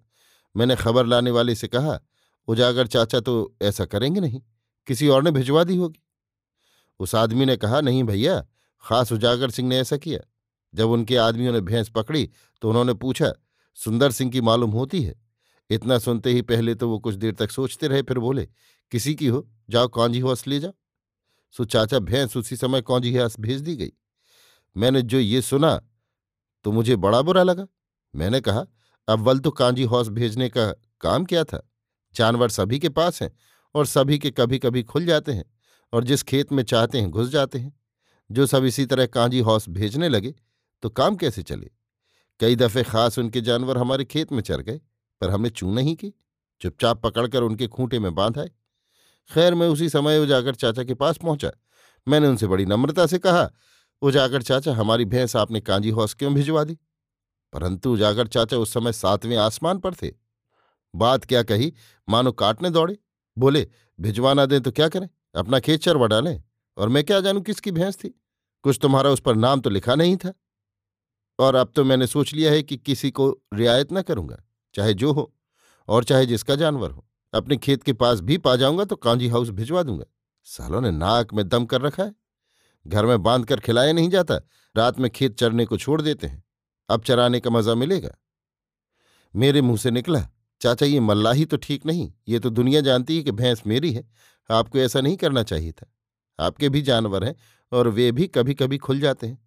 मैंने 0.55 0.75
खबर 0.75 1.05
लाने 1.05 1.31
वाले 1.31 1.55
से 1.55 1.67
कहा, 1.67 1.99
उजागर 2.47 2.87
चाचा 2.87 3.19
तो 3.19 3.55
ऐसा 3.61 3.85
करेंगे 3.85 4.19
नहीं, 4.19 4.41
किसी 4.87 5.07
और 5.07 5.23
ने 5.23 5.31
भिजवा 5.31 5.63
दी 5.63 5.75
होगी। 5.75 6.03
उस 6.99 7.15
आदमी 7.15 7.45
ने 7.45 7.57
कहा, 7.57 7.81
नहीं 7.81 8.03
भैया 8.03 8.45
खास 8.83 9.11
उजागर 9.11 9.49
सिंह 9.49 9.67
ने 9.69 9.79
ऐसा 9.79 9.97
किया। 9.97 10.19
जब 10.73 10.89
उनके 10.89 11.17
आदमियों 11.17 11.53
ने 11.53 11.61
भैंस 11.61 11.89
पकड़ी 11.89 12.29
तो 12.61 12.69
उन्होंने 12.69 12.93
पूछा, 12.93 13.33
सुंदर 13.77 14.11
सिंह 14.11 14.31
की 14.31 14.41
मालूम 14.41 14.71
होती 14.71 15.01
है? 15.03 15.15
इतना 15.69 15.97
सुनते 15.99 16.31
ही 16.31 16.41
पहले 16.41 16.75
तो 16.75 16.89
वो 16.89 16.99
कुछ 16.99 17.15
देर 17.15 17.33
तक 17.33 17.51
सोचते 17.51 17.87
रहे, 17.87 18.01
फिर 18.01 18.19
बोले, 18.19 18.47
किसी 18.91 19.13
की 19.15 19.27
हो? 19.27 19.47
जाओ 19.69 19.87
कौंजी 19.87 20.19
हौस 20.19 20.47
ले 20.47 20.59
जाओ। 20.59 20.73
सो 21.55 21.65
चाचा 21.65 21.99
भैंस 21.99 22.37
उसी 22.37 22.55
समय 22.55 22.81
कौंजी 22.81 23.15
हंस 23.17 23.35
भेज 23.39 23.61
दी 23.61 23.75
गई। 23.75 23.91
मैंने 24.75 25.01
जो 25.01 25.19
ये 25.19 25.41
सुना 25.41 25.75
तो 26.65 26.71
मुझे 26.71 26.95
बड़ा 26.95 27.21
बुरा 27.21 27.43
लगा। 27.43 27.65
मैंने 28.13 28.41
कहा 28.41 28.65
अव्वल 29.07 29.39
तो 29.39 29.51
कांजी 29.51 29.83
हौस 29.83 30.07
भेजने 30.09 30.49
का 30.49 30.71
काम 31.01 31.25
क्या 31.25 31.43
था? 31.43 31.61
जानवर 32.15 32.49
सभी 32.49 32.79
के 32.79 32.89
पास 32.89 33.21
हैं 33.21 33.31
और 33.75 33.85
सभी 33.85 34.17
के 34.19 34.31
कभी 34.31 34.59
कभी 34.59 34.83
खुल 34.83 35.05
जाते 35.05 35.31
हैं 35.31 35.45
और 35.93 36.03
जिस 36.03 36.23
खेत 36.23 36.51
में 36.51 36.63
चाहते 36.63 36.99
हैं 36.99 37.09
घुस 37.09 37.29
जाते 37.29 37.59
हैं। 37.59 37.73
जो 38.31 38.45
सब 38.45 38.65
इसी 38.65 38.85
तरह 38.85 39.05
कांजी 39.05 39.39
हौस 39.39 39.69
भेजने 39.69 40.09
लगे 40.09 40.33
तो 40.83 40.89
काम 40.89 41.15
कैसे 41.15 41.43
चले? 41.43 41.69
कई 42.39 42.55
दफे 42.55 42.83
खास 42.83 43.19
उनके 43.19 43.41
जानवर 43.41 43.77
हमारे 43.77 44.05
खेत 44.05 44.31
में 44.31 44.41
चर 44.41 44.61
गए, 44.61 44.79
पर 45.21 45.29
हमने 45.29 45.49
चू 45.49 45.73
नहीं 45.73 45.95
की। 45.95 46.13
चुपचाप 46.61 47.01
पकड़कर 47.01 47.41
उनके 47.41 47.67
खूंटे 47.67 47.99
में 47.99 48.13
बांधाए 48.15 48.51
खैर, 49.29 49.53
मैं 49.53 49.67
उसी 49.67 49.89
समय 49.89 50.19
उजागर 50.19 50.55
चाचा 50.55 50.83
के 50.83 50.93
पास 50.93 51.17
पहुँचा। 51.17 51.51
मैंने 52.07 52.27
उनसे 52.27 52.47
बड़ी 52.47 52.65
नम्रता 52.65 53.05
से 53.05 53.17
कहा, 53.17 53.49
उजागर 54.01 54.41
चाचा, 54.41 54.73
हमारी 54.73 55.05
भैंस 55.05 55.35
आपने 55.35 55.61
कांजी 55.61 55.89
हौस 55.89 56.13
क्यों 56.13 56.33
भिजवा 56.33 56.63
दी? 56.63 56.77
परंतु 57.53 57.93
उजागर 57.93 58.27
चाचा 58.27 58.57
उस 58.57 58.73
समय 58.73 58.93
सातवें 58.93 59.37
आसमान 59.37 59.77
पर 59.77 59.93
थे। 59.93 60.11
बात 60.95 61.25
क्या 61.25 61.43
कही? 61.43 61.73
मानो 62.09 62.31
काटने 62.31 62.69
दौड़े। 62.69 62.97
बोले 63.37 63.67
भिजवाना 63.99 64.45
दें 64.45 64.61
तो 64.61 64.71
क्या 64.71 64.87
करें? 64.87 65.09
अपना 65.35 65.59
खेत 65.59 65.81
चरवा 65.81 66.07
डालें। 66.07 66.41
और 66.77 66.89
मैं 66.89 67.03
क्या 67.03 67.19
जानूं 67.21 67.41
किसकी 67.41 67.71
भैंस 67.71 67.95
थी? 67.95 68.09
कुछ 68.65 68.79
तुम्हारा 68.81 69.09
उस 69.09 69.19
पर 69.19 69.35
नाम 69.35 69.61
तो 69.61 69.69
लिखा 69.69 69.95
नहीं 69.95 70.15
था। 70.17 70.33
और 71.39 71.55
अब 71.55 71.71
तो 71.75 71.83
मैंने 71.83 72.07
सोच 72.07 72.33
लिया 72.33 72.51
है 72.51 72.63
कि 72.63 72.77
किसी 72.77 73.11
को 73.11 73.29
रियायत 73.53 73.93
न 73.93 74.01
करूँगा, 74.01 74.43
चाहे 74.75 74.93
जो 74.93 75.11
हो 75.13 75.31
और 75.87 76.03
चाहे 76.03 76.25
जिसका 76.25 76.55
जानवर 76.55 76.91
हो। 76.91 77.05
अपने 77.33 77.57
खेत 77.57 77.83
के 77.83 77.93
पास 77.93 78.19
भी 78.19 78.37
पा 78.37 78.55
जाऊँगा 78.55 78.85
तो 78.85 78.95
कांजी 78.95 79.27
हाउस 79.27 79.49
भिजवा 79.51 79.83
दूँगा। 79.83 80.05
सालों 80.47 80.81
ने 80.81 80.91
नाक 80.91 81.33
में 81.33 81.47
दम 81.49 81.65
कर 81.65 81.81
रखा 81.81 82.03
है। 82.03 82.13
घर 82.85 83.05
में 83.05 83.21
बाँध 83.23 83.45
कर 83.45 83.59
खिलाया 83.59 83.93
नहीं 83.93 84.09
जाता, 84.09 84.35
रात 84.75 84.99
में 84.99 85.09
खेत 85.11 85.37
चरने 85.37 85.65
को 85.65 85.77
छोड़ 85.77 86.01
देते 86.01 86.27
हैं। 86.27 86.43
अब 86.89 87.03
चराने 87.03 87.39
का 87.39 87.49
मज़ा 87.49 87.75
मिलेगा। 87.75 88.15
मेरे 89.33 89.61
मुँह 89.61 89.77
से 89.77 89.91
निकला, 89.91 90.27
चाचा 90.61 90.85
ये 90.85 90.99
मल्लाही 90.99 91.45
तो 91.45 91.57
ठीक 91.57 91.85
नहीं, 91.85 92.11
ये 92.27 92.39
तो 92.39 92.49
दुनिया 92.49 92.81
जानती 92.81 93.17
है 93.17 93.23
कि 93.23 93.31
भैंस 93.31 93.63
मेरी 93.67 93.91
है, 93.93 94.07
आपको 94.49 94.79
ऐसा 94.79 95.01
नहीं 95.01 95.17
करना 95.17 95.43
चाहिए 95.43 95.71
था। 95.71 95.91
आपके 96.39 96.69
भी 96.69 96.81
जानवर 96.81 97.23
हैं 97.23 97.35
और 97.71 97.87
वे 97.87 98.11
भी 98.11 98.27
कभी 98.27 98.53
कभी 98.53 98.77
खुल 98.77 98.99
जाते 98.99 99.27
हैं। 99.27 99.39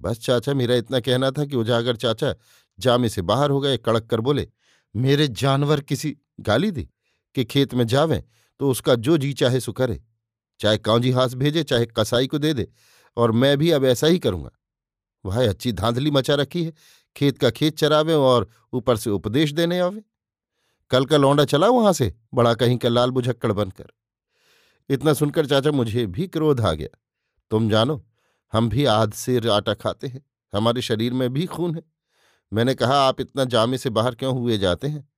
बस 0.00 0.18
चाचा, 0.18 0.54
मेरा 0.54 0.74
इतना 0.74 1.00
कहना 1.00 1.30
था 1.30 1.44
कि 1.44 1.56
उजागर 1.56 1.96
चाचा 1.96 2.34
जामे 2.78 3.08
से 3.08 3.22
बाहर 3.22 3.50
हो 3.50 3.60
गए, 3.60 3.76
कड़क 3.76 4.06
कर 4.06 4.20
बोले, 4.20 4.48
मेरे 4.94 5.28
जानवर 5.28 5.80
किसी 5.80 6.16
गाली 6.40 6.70
दी 6.70 6.88
कि 7.34 7.44
खेत 7.44 7.74
में 7.74 7.86
जावें 7.86 8.22
तो 8.60 8.70
उसका 8.70 8.94
जो 8.94 9.16
जी 9.18 9.32
चाहे 9.32 9.60
सो 9.60 9.72
करे। 9.72 10.02
चाहे 10.60 10.78
कांजी 10.78 11.10
हास 11.10 11.34
भेजे, 11.34 11.62
चाहे 11.62 11.86
कसाई 11.86 12.26
को 12.26 12.38
दे 12.38 12.52
दे 12.54 12.68
और 13.16 13.32
मैं 13.32 13.56
भी 13.58 13.70
अब 13.70 13.84
ऐसा 13.84 14.06
ही 14.06 14.18
करूँगा। 14.18 14.50
वह 15.24 15.48
अच्छी 15.48 15.72
धांधली 15.72 16.10
मचा 16.10 16.34
रखी 16.34 16.64
है, 16.64 16.72
खेत 17.16 17.38
का 17.38 17.50
खेत 17.50 17.78
चरावे 17.78 18.14
और 18.14 18.48
ऊपर 18.72 18.96
से 18.96 19.10
उपदेश 19.10 19.52
देने 19.52 19.78
आवे। 19.78 20.02
कल 20.90 21.04
का 21.04 21.16
लौंडा 21.16 21.44
चला 21.44 21.68
वहाँ 21.68 21.92
से, 21.92 22.14
बड़ा 22.34 22.54
कहीं 22.54 22.78
का 22.78 22.88
लाल 22.88 23.10
बुझक्कड़ 23.10 23.52
बनकर। 23.52 23.92
इतना 24.88 25.12
सुनकर 25.12 25.46
चाचा 25.46 25.70
मुझे 25.70 26.06
भी 26.06 26.26
क्रोध 26.26 26.60
आ 26.60 26.72
गया। 26.72 27.00
तुम 27.50 27.70
जानो, 27.70 28.06
हम 28.52 28.68
भी 28.68 28.84
आध 28.84 29.12
से 29.12 29.48
आटा 29.48 29.74
खाते 29.74 30.06
हैं, 30.06 30.22
हमारे 30.54 30.82
शरीर 30.82 31.12
में 31.12 31.32
भी 31.32 31.46
खून 31.46 31.74
है। 31.74 31.82
मैंने 32.52 32.74
कहा, 32.74 32.94
आप 32.94 33.20
इतना 33.20 33.44
जामे 33.44 33.78
से 33.78 33.90
बाहर 33.90 34.14
क्यों 34.14 34.38
हुए 34.38 34.58
जाते 34.58 34.88
हैं? 34.88 35.08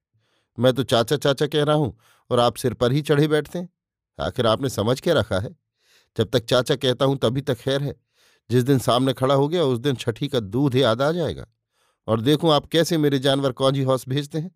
मैं 0.59 0.73
तो 0.73 0.83
चाचा 0.83 1.17
चाचा 1.17 1.47
कह 1.47 1.65
रहा 1.65 1.77
हूँ, 1.77 1.99
और 2.31 2.41
आप 2.41 2.57
सिर 2.57 2.75
पर 2.75 2.93
ही 2.93 3.03
चढ़े 3.03 3.29
बैठते 3.29 3.59
हैं? 3.59 3.69
आखिर 4.21 4.47
आपने 4.47 4.69
समझ 4.69 5.01
के 5.01 5.15
रखा 5.15 5.39
है? 5.39 5.57
जब 6.17 6.31
तक 6.31 6.45
चाचा 6.45 6.77
कहता 6.77 7.05
हूँ, 7.05 7.19
तभी 7.19 7.41
तक 7.41 7.55
खैर 7.55 7.83
है। 7.83 7.95
जिस 8.51 8.65
दिन 8.65 8.79
सामने 8.79 9.13
खड़ा 9.13 9.35
हो 9.35 9.49
गया, 9.49 9.63
उस 9.63 9.79
दिन 9.79 9.95
छठी 9.95 10.29
का 10.29 10.41
दूध 10.41 10.75
याद 10.75 11.03
आ 11.03 11.13
जाएगा। 11.13 11.47
और 12.09 12.21
देखूँ 12.21 12.53
आप 12.53 12.67
कैसे 12.67 12.99
मेरे 12.99 13.19
जानवर 13.19 13.53
कौजी 13.53 13.83
हौस 13.83 14.09
भेजते 14.09 14.39
हैं? 14.39 14.51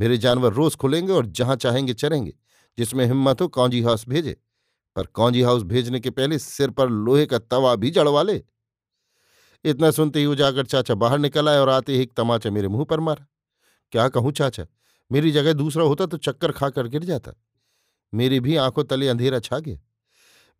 मेरे 0.00 0.18
जानवर 0.18 0.52
रोज 0.52 0.76
खुलेंगे 0.76 1.12
और 1.12 1.26
जहाँ 1.26 1.56
चाहेंगे 1.56 1.94
चरेंगे। 1.94 2.32
जिसमें 2.78 3.04
हिम्मत 3.06 3.40
हो 3.40 3.48
कौजी 3.50 3.82
हाउस 3.82 4.08
भेजे, 4.08 4.36
पर 4.96 5.06
कौजी 5.08 5.42
हाउस 5.42 5.62
भेजने 5.64 6.00
के 6.00 6.10
पहले 6.10 6.38
सिर 6.40 6.70
पर 6.70 6.88
लोहे 6.88 7.26
का 7.26 7.38
तवा 7.40 7.74
भी 7.76 7.90
जड़वा 7.90 8.22
ले। 8.22 8.42
इतना 9.64 9.90
सुनते 9.90 10.20
ही 10.20 10.26
उजागर 10.26 10.66
चाचा 10.66 10.94
बाहर 10.96 11.18
निकल 11.18 11.48
आए 11.48 11.58
और 11.58 11.68
आते 11.70 11.92
ही 11.92 12.02
एक 12.02 12.12
तमाचा 12.16 12.50
मेरे 12.50 12.68
मुँह 12.68 12.84
पर 12.84 13.00
मारा। 13.00 13.26
क्या 13.92 14.08
कहूँ 14.08 14.32
चाचा, 14.32 14.66
मेरी 15.10 15.30
जगह 15.32 15.52
दूसरा 15.54 15.84
होता 15.84 16.06
तो 16.06 16.16
चक्कर 16.18 16.52
खाकर 16.52 16.88
गिर 16.88 17.04
जाता। 17.04 17.32
मेरी 18.12 18.40
भी 18.40 18.56
आँखों 18.58 18.84
तले 18.84 19.08
अंधेरा 19.08 19.38
छा 19.40 19.58
गया। 19.58 19.78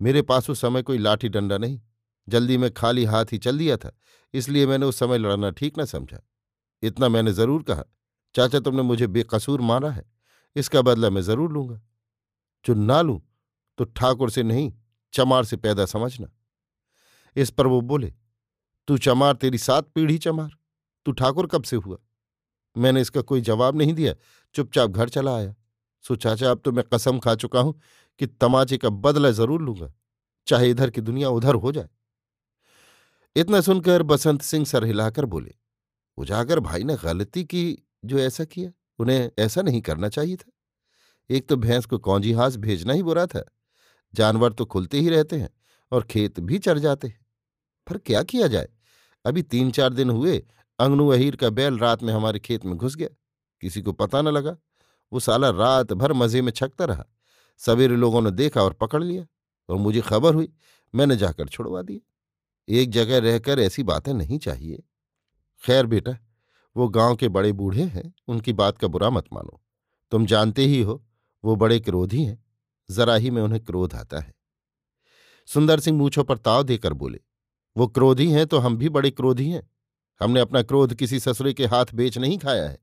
मेरे 0.01 0.23
पास 0.23 0.51
उस 0.51 0.61
समय 0.61 0.83
कोई 0.83 0.99
लाठी 0.99 1.29
डंडा 1.29 1.59
नहीं। 1.59 1.81
जल्दी 2.29 2.57
में 2.57 2.71
खाली 2.73 3.05
हाथ 3.05 3.33
ही 3.33 3.39
चल 3.39 3.59
दिया 3.59 3.77
था, 3.77 3.93
इसलिए 4.35 4.67
मैंने 4.67 4.87
उस 4.87 4.99
समय 4.99 5.19
लड़ना 5.19 5.51
ठीक 5.51 5.79
न 5.79 5.85
समझा। 5.87 6.19
इतना 6.83 7.09
मैंने 7.09 7.33
ज़रूर 7.33 7.63
कहा। 7.63 7.85
चाचा 8.35 8.61
तुमने 8.61 8.83
मुझे 8.83 9.07
बेकसूर 9.09 9.61
मारा 9.63 9.91
है, 9.91 10.05
इसका 10.57 10.83
बदला 10.83 11.11
मैं 11.11 11.23
ज़रूर 11.23 11.53
लूँगा। 11.53 11.81
जो 12.67 12.75
ना 12.75 13.01
लूँ 13.03 13.21
तो 13.79 13.85
ठाकुर 13.87 14.31
से 14.31 14.43
नहीं, 14.43 14.73
चमार 15.15 15.45
से 15.45 15.57
पैदा 15.57 15.85
समझना। 15.87 16.29
इस 17.37 17.51
पर 17.51 17.67
वो 17.67 17.81
बोले, 17.83 18.13
तू 18.89 18.97
चमार, 18.99 19.35
तेरी 19.35 19.59
सात 19.59 19.89
पीढ़ी 19.89 20.19
चमार, 20.19 20.51
तू 21.07 21.13
ठाकुर 21.13 21.47
कब 21.47 21.63
से 21.63 21.77
हुआ? 21.77 21.97
मैंने 22.77 23.01
इसका 23.01 23.21
कोई 23.23 23.41
जवाब 23.41 23.77
नहीं 23.77 23.95
दिया, 23.95 24.15
चुपचाप 24.55 24.91
घर 24.91 25.09
चला 25.09 25.37
आया। 25.37 25.55
सो, 26.05 26.17
चाचा, 26.17 26.51
अब 26.51 26.61
तो 26.65 26.73
मैं 26.73 26.85
कसम 26.95 27.19
खा 27.19 27.35
चुका 27.35 27.61
हूँ 27.61 27.81
कि 28.21 28.27
तमाचे 28.27 28.79
का 28.79 28.89
बदला 28.91 29.31
ज़रूर 29.31 29.63
लूँगा, 29.63 29.93
चाहे 30.47 30.71
इधर 30.71 30.91
की 30.91 31.01
दुनिया 31.01 31.29
उधर 31.31 31.55
हो 31.55 31.73
जाए। 31.73 31.89
इतना 33.37 33.61
सुनकर 33.61 34.03
बसंत 34.03 34.43
सिंह 34.43 34.65
सर 34.65 34.85
हिलाकर 34.85 35.25
बोले, 35.27 35.55
उजागर 36.19 36.61
भाई 36.61 36.85
ने 36.85 36.97
गलती 36.97 37.45
की 37.45 37.65
जो 38.05 38.19
ऐसा 38.19 38.45
किया, 38.45 38.71
उन्हें 38.99 39.31
ऐसा 39.39 39.63
नहीं 39.63 39.81
करना 39.83 40.09
चाहिए 40.09 40.37
था। 40.37 40.51
एक 41.31 41.49
तो 41.49 41.57
भैंस 41.57 41.87
को 41.87 41.99
कौंजी 41.99 42.33
हास 42.33 42.57
भेजना 42.57 42.93
ही 42.93 43.03
बुरा 43.03 43.27
था। 43.27 43.45
जानवर 44.15 44.53
तो 44.53 44.65
खुलते 44.65 45.01
ही 45.01 45.09
रहते 45.09 45.37
हैं 45.37 45.51
और 45.93 46.03
खेत 46.03 46.41
भी 46.41 46.59
चढ़ 46.59 46.79
जाते 46.79 47.09
हैं। 47.09 47.27
पर 47.91 47.99
क्या 47.99 48.23
किया 48.23 48.47
जाए? 48.47 48.69
अभी 49.25 49.43
तीन 49.43 49.71
चार 49.71 49.93
दिन 49.93 50.11
हुए, 50.11 50.47
अंगनू 50.79 51.09
अहीर 51.09 51.37
का 51.37 51.51
बैल 51.51 51.79
रात 51.79 52.03
में 52.03 52.13
हमारे 52.13 52.39
खेत 52.39 52.65
में 52.65 52.77
घुस 52.77 52.97
गया। 52.97 53.09
किसी 53.61 53.83
को 53.83 53.93
पता 53.93 54.23
न 54.23 54.29
लगा। 54.29 54.57
वो 55.13 55.21
साला 55.21 55.51
रात 55.51 55.93
भर 55.93 56.13
मज़े 56.13 56.43
में 56.43 56.53
छकता 56.53 56.85
रहा। 56.85 57.05
सवेरे 57.59 57.97
लोगों 57.97 58.23
ने 58.23 58.31
देखा 58.31 58.63
और 58.63 58.73
पकड़ 58.73 59.05
लिया 59.05 59.27
और 59.69 59.77
मुझे 59.77 60.01
खबर 60.01 60.35
हुई, 60.35 60.53
मैंने 60.95 61.17
जाकर 61.17 61.49
छुड़वा 61.49 61.83
दिया। 61.83 62.01
एक 62.69 62.91
जगह 62.91 63.19
रहकर 63.19 63.59
ऐसी 63.59 63.83
बातें 63.83 64.15
नहीं 64.15 64.39
चाहिए। 64.39 64.83
खैर 65.65 65.87
बेटा, 65.87 66.19
वो 66.77 66.89
गाँव 66.89 67.17
के 67.17 67.29
बड़े 67.29 67.53
बूढ़े 67.53 67.83
हैं, 67.83 68.15
उनकी 68.29 68.53
बात 68.53 68.79
का 68.79 68.89
बुरा 68.89 69.11
मत 69.11 69.25
मानो। 69.33 69.63
तुम 70.11 70.27
जानते 70.27 70.63
ही 70.63 70.83
हो 70.83 71.06
वो 71.47 71.57
बड़े 71.57 71.79
क्रोधी 71.81 72.25
हैं। 72.25 72.45
जरा 72.91 73.15
ही 73.15 73.31
में 73.31 73.43
उन्हें 73.43 73.65
क्रोध 73.65 73.95
आता 73.95 74.21
है। 74.21 74.35
सुंदर 75.49 75.81
सिंह 75.81 75.99
मूछों 75.99 76.25
पर 76.25 76.39
ताव 76.39 76.63
देकर 76.63 76.93
बोले, 76.93 77.21
वो 77.77 77.87
क्रोधी 77.87 78.31
हैं 78.31 78.47
तो 78.47 78.59
हम 78.59 78.77
भी 78.77 78.89
बड़े 78.89 79.11
क्रोधी 79.11 79.49
हैं। 79.51 79.71
हमने 80.21 80.41
अपना 80.41 80.63
क्रोध 80.63 80.95
किसी 80.95 81.21
ससुरे 81.21 81.53
के 81.53 81.67
हाथ 81.67 81.87
बेच 81.95 82.19
नहीं 82.19 82.39
खाया 82.39 82.69
है। 82.69 82.79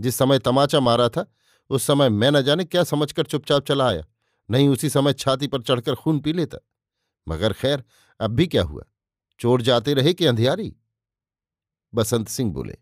जिस 0.00 0.16
समय 0.16 0.38
तमाचा 0.38 0.80
मारा 0.80 1.08
था, 1.08 1.26
उस 1.70 1.82
समय 1.82 2.08
मैं 2.08 2.30
न 2.30 2.42
जाने 2.42 2.64
क्या 2.64 2.84
समझकर 2.84 3.26
चुपचाप 3.26 3.64
चला 3.66 3.88
आया। 3.88 4.04
नहीं, 4.50 4.68
उसी 4.68 4.90
समय 4.90 5.12
छाती 5.12 5.46
पर 5.46 5.62
चढ़कर 5.62 5.94
खून 5.94 6.20
पी 6.20 6.32
लेता। 6.32 6.58
मगर 7.28 7.52
खैर, 7.52 7.84
अब 8.20 8.30
भी 8.30 8.46
क्या 8.46 8.62
हुआ? 8.62 8.82
चोर 9.40 9.62
जाते 9.62 9.94
रहे 9.94 10.14
कि 10.14 10.26
अंधियारी? 10.26 10.76
बसंत 11.94 12.28
सिंह 12.28 12.52
बोले, 12.52 12.76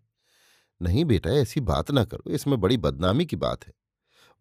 नहीं 0.82 1.04
बेटा, 1.04 1.30
ऐसी 1.30 1.60
बात 1.60 1.90
ना 1.90 2.04
करो। 2.04 2.30
इसमें 2.30 2.60
बड़ी 2.60 2.76
बदनामी 2.76 3.26
की 3.26 3.36
बात 3.36 3.66
है। 3.66 3.72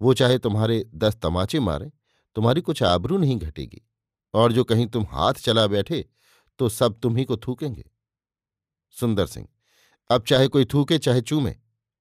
वो 0.02 0.14
चाहे 0.14 0.38
तुम्हारे 0.38 0.84
दस 0.96 1.18
तमाचे 1.22 1.60
मारे, 1.60 1.92
तुम्हारी 2.36 2.62
कुछ 2.62 2.84
आबरू 2.84 3.18
नहीं 3.18 3.38
घटेगी, 3.38 3.82
और 4.34 4.52
जो 4.52 4.64
कहीं 4.64 4.88
तुम 4.88 5.06
हाथ 5.06 5.34
चला 5.40 5.66
बैठे 5.68 6.06
तो 6.60 6.70
सब 6.70 7.00
तुम्ही 7.00 7.26
को 7.26 7.38
थूकेंगे। 7.38 7.84
सुंदर 8.96 9.26
सिंह, 9.26 9.48
अब 10.10 10.24
चाहे 10.24 10.48
कोई 10.48 10.66
थूके, 10.66 10.98
चाहे 10.98 11.22
चूमे, 11.22 11.56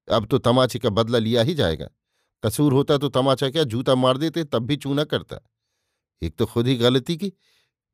अब 0.09 0.27
तो 0.27 0.39
तमाचे 0.39 0.79
का 0.79 0.91
बदला 0.91 1.19
लिया 1.19 1.43
ही 1.43 1.55
जाएगा। 1.55 1.89
कसूर 2.43 2.73
होता 2.73 2.99
तो 2.99 3.09
तमाचा 3.09 3.51
क्या 3.51 3.65
जूता 3.65 3.95
मार 3.95 4.19
देते, 4.19 4.45
तब 4.45 4.67
भी 4.67 4.77
चूना 4.77 5.05
करता। 5.05 5.39
एक 6.23 6.37
तो 6.37 6.47
खुद 6.47 6.67
ही 6.67 6.77
गलती 6.77 7.17
की, 7.17 7.33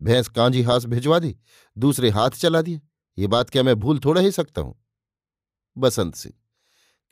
भैंस 0.01 0.29
कांजी 0.29 0.63
हाथ 0.63 0.81
भिजवा 0.87 1.19
दी, 1.19 1.37
दूसरे 1.77 2.11
हाथ 2.11 2.31
चला 2.31 2.63
दिया, 2.63 2.81
ये 3.19 3.27
बात 3.27 3.51
क्या 3.51 3.63
मैं 3.63 3.75
भूल 3.77 3.99
थोड़ा 3.99 4.21
ही 4.21 4.31
सकता 4.31 4.61
हूँ? 4.61 4.75
बसंत 5.77 6.15
सिंह, 6.15 6.35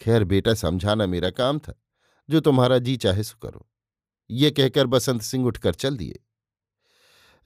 खैर 0.00 0.24
बेटा 0.24 0.54
समझाना 0.54 1.06
मेरा 1.06 1.30
काम 1.30 1.58
था। 1.58 1.74
जो 2.30 2.40
तुम्हारा 2.40 2.78
जी 2.78 2.96
चाहे 2.96 3.22
सो 3.22 3.38
करो। 3.42 3.66
ये 4.30 4.50
कहकर 4.50 4.86
बसंत 4.86 5.22
सिंह 5.22 5.46
उठकर 5.46 5.74
चल 5.74 5.96
दिए। 5.96 6.20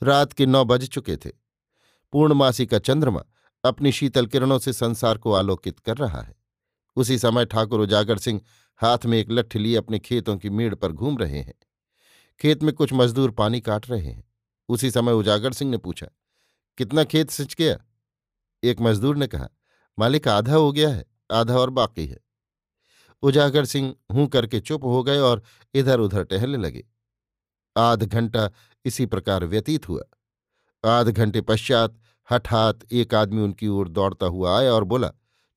रात 0.03 0.33
के 0.33 0.47
नौ 0.47 0.65
बज 0.65 0.89
चुके 0.89 1.17
थे। 1.17 1.31
पूर्णमासी 2.13 2.67
का 2.67 2.79
चंद्रमा 2.79 3.25
अपनी 3.65 3.93
शीतल 3.93 4.27
किरणों 4.27 4.59
से 4.59 4.73
संसार 4.73 5.19
को 5.19 5.33
आलोकित 5.33 5.79
कर 5.79 5.97
रहा 5.97 6.21
है। 6.23 6.37
उसी 6.97 7.19
समय 7.19 7.45
ठाकुर 7.45 7.81
उजागर 7.81 8.19
सिंह 8.19 8.41
हाथ 8.81 8.99
में 9.07 9.19
एक 9.19 9.31
लठ 9.31 9.57
लिए 9.57 9.77
अपने 9.77 9.99
खेतों 9.99 10.37
की 10.37 10.51
मेड़ 10.51 10.75
पर 10.75 10.93
घूम 10.93 11.19
रहे 11.19 11.39
हैं। 11.39 11.55
खेत 12.41 12.63
में 12.63 12.75
कुछ 12.75 12.93
मजदूर 12.93 13.31
पानी 13.31 13.61
काट 13.61 13.91
रहे 13.91 14.07
हैं। 14.07 14.25
उसी 14.69 14.91
समय 14.91 15.13
उजागर 15.13 15.53
सिंह 15.53 15.71
ने 15.71 15.77
पूछा, 15.77 16.07
कितना 16.79 17.05
खेत 17.05 17.31
सिंच 17.31 17.55
गया? 17.55 17.77
एक 18.63 18.81
मजदूर 18.81 19.17
ने 19.17 19.27
कहा, 19.27 19.49
मालिक, 19.99 20.29
आधा 20.29 20.55
हो 20.55 20.73
गया 20.73 20.89
है, 20.89 21.05
आधा 21.33 21.55
और 21.55 21.71
बाकी 21.71 22.07
है। 22.07 22.19
उजागर 23.23 23.65
सिंह 23.65 23.95
हूँ 24.13 24.27
करके 24.29 24.61
चुप 24.61 24.85
हो 24.85 25.03
गए 25.03 25.19
और 25.19 25.43
इधर 25.75 26.01
उधर 26.01 26.25
टहलने 26.25 26.59
लगे। 26.59 26.85
आध 27.77 28.03
घंटा 28.05 28.51
इसी 28.85 29.07
प्रकार 29.07 29.45
व्यतीत 29.45 29.89
हुआ। 29.89 30.03
आध 30.85 31.09
घंटे 31.09 31.41
पश्चात 31.41 31.99
हठात 32.29 32.93
एक 32.93 33.15
आदमी 33.15 33.43
उनकी 33.43 33.69
ओर 33.69 33.89
दौड़ता 33.89 34.27
हुआ 34.27 34.59
आया 34.59 34.73
और 34.73 34.85
बोला, 34.85 35.13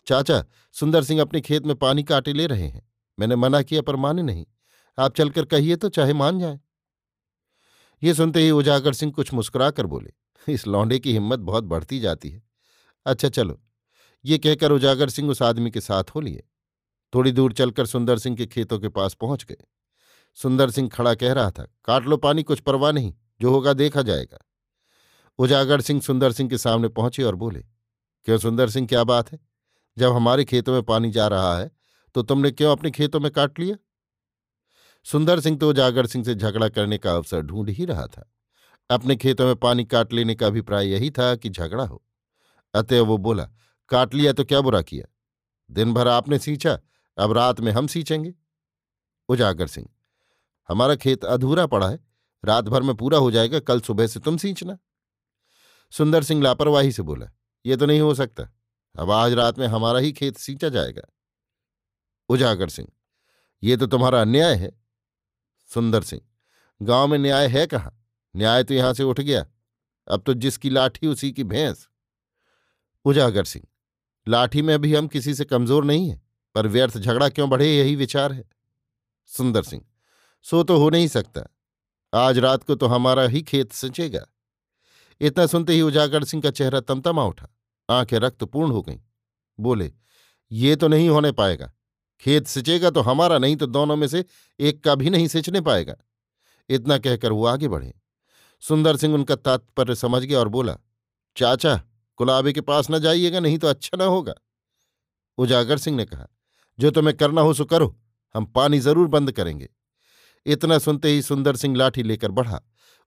चाचा, 0.08 0.44
सुंदर 0.76 1.04
सिंह 1.04 1.22
अपने 1.22 1.42
खेत 1.42 1.66
में 1.66 1.76
पानी 1.76 2.04
काटे 2.04 2.34
ले 2.34 2.48
रहे 2.48 2.68
हैं। 2.68 2.88
मैंने 3.18 3.36
मना 3.36 3.62
किया 3.62 3.82
पर 3.82 3.96
माने 3.96 4.22
नहीं। 4.22 4.46
आप 4.98 5.16
चलकर 5.16 5.46
कहिए 5.46 5.76
तो 5.76 5.90
चाहे 5.90 6.14
मान 6.14 6.40
जाए। 6.40 6.60
ये 8.02 8.14
सुनते 8.14 8.40
ही 8.40 8.52
उजागर 8.52 8.94
सिंह 8.94 9.12
कुछ 9.12 9.34
मुस्कुरा 9.34 9.70
कर 9.72 9.86
बोले, 9.86 10.12
इस 10.48 10.68
लौंडे 10.68 11.00
की 11.00 11.14
हिम्मत 11.14 11.40
बहुत 11.40 11.64
बढ़ती 11.64 12.00
जाती 12.00 12.30
है। 12.30 12.42
अच्छा 13.06 13.30
चलो। 13.30 13.60
ये 14.26 14.38
कहकर 14.38 14.72
उजागर 14.72 15.10
सिंह 15.10 15.30
उस 15.32 15.42
आदमी 15.42 15.72
के 15.72 15.82
साथ 15.82 16.04
हो 16.16 16.20
लिए। 16.20 16.44
थोड़ी 17.14 17.32
दूर 17.32 17.54
चलकर 17.54 17.86
सुंदर 17.86 18.18
सिंह 18.18 18.36
के 18.36 18.46
खेतों 18.46 18.80
के 18.80 18.90
पास 18.90 19.14
पहुँच 19.14 19.44
गए। 19.44 19.58
सुंदर 20.38 20.72
सिंह 20.72 20.90
खड़ा 20.90 21.14
कह 21.16 21.34
रहा 21.34 21.52
था, 21.52 21.64
काट 21.86 22.06
लो 22.06 22.18
पानी, 22.18 22.44
कुछ 22.44 22.60
परवाह 22.60 22.92
नहीं, 22.92 23.14
जो 23.42 23.52
होगा 23.52 23.74
देखा 23.74 24.02
जाएगा। 24.02 24.40
उजागर 25.40 25.82
सिंह 25.82 26.02
सुंदर 26.02 26.32
सिंह 26.32 26.50
के 26.50 26.58
सामने 26.58 26.88
पहुँचे 26.90 27.24
और 27.24 27.36
बोले, 27.36 27.60
क्यों 28.28 28.38
सुंदर 28.38 28.70
सिंह, 28.70 28.88
क्या 28.88 29.04
बात 29.04 29.32
है? 29.32 29.40
जब 29.98 30.14
हमारे 30.14 30.46
खेतों 30.46 30.74
में 30.74 30.84
पानी 30.84 31.12
जा 31.12 31.28
रहा 31.28 31.58
है 31.58 31.72
तो 32.16 32.22
तुमने 32.22 32.52
क्यों 32.52 32.72
अपने 32.72 32.92
खेतों 32.92 33.20
में 33.20 33.32
काट 33.32 33.60
लिया? 33.60 33.76
सुंदर 35.06 35.40
सिंह 35.40 35.58
तो 35.58 35.70
उजागर 35.70 36.06
सिंह 36.06 36.24
से 36.26 36.36
झगड़ा 36.36 36.68
करने 36.70 36.98
का 36.98 37.12
अवसर 37.12 37.42
ढूंढ 37.42 37.70
ही 37.70 37.86
रहा 37.86 38.06
था। 38.08 38.30
अपने 38.90 39.16
खेतों 39.16 39.46
में 39.46 39.56
पानी 39.56 39.86
काट 39.86 40.14
लेने 40.14 40.36
का 40.36 40.48
अभिप्राय 40.48 40.88
यही 40.88 41.10
था 41.12 41.36
कि 41.36 41.50
झगड़ा 41.50 41.84
हो। 41.84 42.04
अतः 42.74 43.02
वो 43.02 43.18
बोला, 43.18 43.44
काट 43.92 44.14
लिया 44.16 44.34
तो 44.34 44.44
क्या 44.44 44.62
बुरा 44.62 44.82
किया? 44.82 45.06
दिन 45.70 45.94
भर 45.94 46.08
आपने 46.08 46.40
सींचा 46.40 46.80
अब 47.18 47.32
रात 47.32 47.60
में 47.60 47.72
हम 47.72 47.88
सींचेंगे। 47.88 48.34
उजागर 49.30 49.68
सिंह, 49.68 49.88
हमारा 50.70 50.96
खेत 50.96 51.26
अधूरा 51.26 51.66
पड़ा 51.68 51.90
है। 51.90 52.00
रात 52.44 52.66
भर 52.66 52.82
में 52.82 52.96
पूरा 52.96 53.18
हो 53.18 53.32
जाएगा, 53.32 53.60
कल 53.60 53.82
सुबह 53.82 54.08
से 54.08 54.20
तुम 54.20 54.38
सींचना। 54.38 54.78
सुंदर 55.94 56.24
सिंह 56.24 56.42
लापरवाही 56.44 56.92
से 56.92 57.04
बोला, 57.04 57.30
ये 57.66 57.78
तो 57.78 57.86
नहीं 57.86 58.02
हो 58.02 58.14
सकता। 58.16 58.50
अब 58.96 59.12
आज 59.12 59.34
रात 59.34 59.60
में 59.60 59.68
हमारा 59.68 60.00
ही 60.00 60.12
खेत 60.12 60.38
सींचा 60.38 60.70
जाएगा। 60.70 61.02
उजागर 62.30 62.70
सिंह, 62.70 62.88
ये 63.64 63.78
तो 63.78 63.88
तुम्हारा 63.88 64.22
अन्याय 64.22 64.56
है। 64.56 64.72
सुंदर 65.70 66.04
सिंह, 66.04 66.22
गाँव 66.82 67.08
में 67.08 67.18
न्याय 67.18 67.48
है 67.48 67.66
कहाँ? 67.68 68.00
न्याय 68.36 68.64
तो 68.64 68.74
यहाँ 68.74 68.94
से 68.94 69.04
उठ 69.04 69.20
गया। 69.20 69.46
अब 70.08 70.24
तो 70.26 70.34
जिसकी 70.34 70.70
लाठी 70.70 71.08
उसी 71.08 71.32
की 71.32 71.44
भैंस। 71.44 71.88
उजागर 73.06 73.44
सिंह, 73.44 73.66
लाठी 74.28 74.62
में 74.62 74.78
भी 74.82 74.94
हम 74.96 75.08
किसी 75.08 75.34
से 75.34 75.46
कमज़ोर 75.46 75.86
नहीं 75.86 76.10
है। 76.10 76.22
पर 76.56 76.68
व्यर्थ 76.68 76.98
झगड़ा 76.98 77.30
क्यों 77.30 77.50
बढ़े, 77.50 77.78
यही 77.78 77.96
विचार 77.96 78.34
है। 78.34 78.50
सुंदर 79.26 79.64
सिंह, 79.64 79.86
सो 80.42 80.64
तो 80.64 80.78
हो 80.78 80.90
नहीं 80.90 81.08
सकता। 81.08 81.42
आज 82.14 82.38
रात 82.38 82.64
को 82.64 82.76
तो 82.76 82.88
हमारा 82.88 83.24
ही 83.24 83.42
खेत 83.42 83.72
सिंचेगा। 83.72 84.26
इतना 85.22 85.46
सुनते 85.46 85.74
ही 85.74 85.82
उजागर 85.82 86.24
सिंह 86.24 86.44
का 86.44 86.52
चेहरा 86.52 86.80
तमतमा 86.80 87.26
उठा। 87.26 87.48
आँखें 87.90 88.20
रक्तपूर्ण 88.20 88.72
हो 88.72 88.82
गईं। 88.82 89.00
बोले, 89.60 89.94
ये 90.52 90.76
तो 90.76 90.88
नहीं 90.88 91.10
होने 91.10 91.32
पाएगा। 91.32 91.72
खेत 92.22 92.48
सिंचेगा 92.48 92.90
तो 92.90 93.02
हमारा 93.02 93.38
नहीं 93.38 93.56
तो 93.56 93.66
दोनों 93.66 93.96
में 93.96 94.08
से 94.08 94.26
एक 94.60 94.84
का 94.84 94.96
भी 94.96 95.10
नहीं 95.10 95.28
सिंचने 95.28 95.62
पाएगा। 95.62 95.96
इतना 96.70 96.98
कहकर 96.98 97.32
वो 97.32 97.46
आगे 97.46 97.68
बढ़े। 97.68 97.94
सुंदर 98.60 98.98
सिंह 98.98 99.14
उनका 99.14 99.36
तात्पर्य 99.36 99.96
समझ 99.96 100.22
गया 100.24 100.40
और 100.40 100.48
बोला, 100.48 100.78
चाचा, 101.38 101.84
कुलाबे 102.16 102.54
के 102.54 102.62
पास 102.62 102.88
न 102.92 103.00
जाइएगा, 103.00 103.40
नहीं 103.40 103.58
तो 103.58 103.68
अच्छा 103.68 103.98
ना 103.98 104.04
होगा। 104.04 104.34
उजागर 105.38 105.78
सिंह 105.78 105.98
ने 105.98 106.06
कहा 106.06 106.28
जो 106.80 106.92
तुम्हें 106.92 107.16
करना 107.18 107.42
हो 107.42 107.54
सो 107.54 107.66
करो। 107.66 107.96
हम 108.36 108.46
पानी 108.46 108.80
ज़रूर 108.80 109.08
बंद 109.08 109.32
करेंगे। 109.32 109.70
इतना 110.46 110.78
सुनते 110.78 111.10
ही 111.10 111.22
सुंदर 111.22 111.56
सिंह 111.56 111.76
लाठी 111.76 112.04
लेकर 112.04 112.32
बढ़ा। 112.32 112.62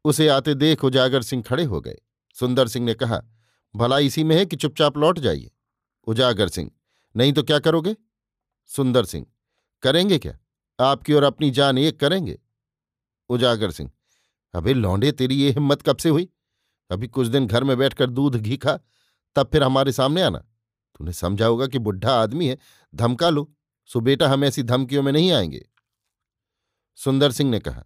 उसे 0.04 0.28
आते 0.28 0.54
देख 0.54 0.84
उजागर 0.84 1.22
सिंह 1.22 1.42
खड़े 1.42 1.64
हो 1.64 1.80
गए। 1.80 1.96
सुंदर 2.36 2.68
सिंह 2.68 2.86
ने 2.86 2.94
कहा, 2.94 3.20
भला 3.74 3.98
इसी 3.98 4.24
में 4.24 4.36
है 4.36 4.46
कि 4.46 4.56
चुपचाप 4.56 4.98
लौट 4.98 5.18
जाइए? 5.18 5.50
उजागर 6.06 6.48
सिंह, 6.48 6.70
नहीं 7.16 7.32
तो 7.32 7.42
क्या 7.42 7.58
करोगे? 7.58 7.94
सुंदर 8.70 9.04
सिंह, 9.04 9.26
करेंगे 9.82 10.18
क्या? 10.18 10.38
आपकी 10.78 11.12
और 11.12 11.22
अपनी 11.22 11.50
जान 11.50 11.78
एक 11.78 12.00
करेंगे? 12.00 12.38
उजागर 13.30 13.70
सिंह, 13.70 13.90
अबे 14.54 14.74
लौंडे, 14.74 15.12
तेरी 15.12 15.36
ये 15.36 15.50
हिम्मत 15.50 15.82
कब 15.82 15.96
से 15.96 16.08
हुई? 16.08 16.28
अभी 16.90 17.08
कुछ 17.08 17.26
दिन 17.26 17.46
घर 17.46 17.64
में 17.64 17.76
बैठकर 17.78 18.10
दूध, 18.10 18.36
घी 18.36 18.56
खा, 18.56 18.78
तब 19.36 19.48
फिर 19.52 19.62
हमारे 19.62 19.92
सामने 19.92 20.22
आना। 20.22 20.38
तूने 20.38 21.12
समझा 21.12 21.46
होगा 21.46 21.66
कि 21.66 21.78
बुढ़ा 21.78 22.12
आदमी 22.12 22.48
है, 22.48 22.58
धमका 22.94 23.30
लो। 23.30 23.52
सो 23.86 24.00
बेटा 24.00 24.28
हम 24.28 24.44
ऐसी 24.44 24.62
धमकियों 24.62 25.02
में 25.02 25.12
नहीं 25.12 25.32
आएँगे। 25.32 25.66
सुंदर 26.94 27.32
सिंह 27.32 27.50
ने 27.50 27.58
कहा, 27.58 27.84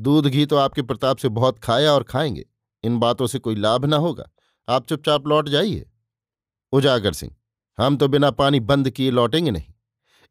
दूध 0.00 0.26
घी 0.26 0.46
तो 0.46 0.56
आपके 0.56 0.82
प्रताप 0.82 1.16
से 1.16 1.28
बहुत 1.28 1.58
खाया 1.58 1.92
और 1.92 2.02
खाएँगे। 2.02 2.46
इन 2.82 2.98
बातों 2.98 3.26
से 3.26 3.38
कोई 3.38 3.54
लाभ 3.54 3.84
ना 3.84 3.96
होगा। 3.96 4.30
आप 4.68 4.86
चुपचाप 4.86 5.26
लौट 5.26 5.48
जाइए। 5.48 5.90
उजागर 6.72 7.12
सिंह, 7.12 7.36
हम 7.78 7.96
तो 7.96 8.08
बिना 8.08 8.30
पानी 8.30 8.60
बंद 8.60 8.90
किए 8.90 9.10
लौटेंगे 9.10 9.50
नहीं। 9.50 9.74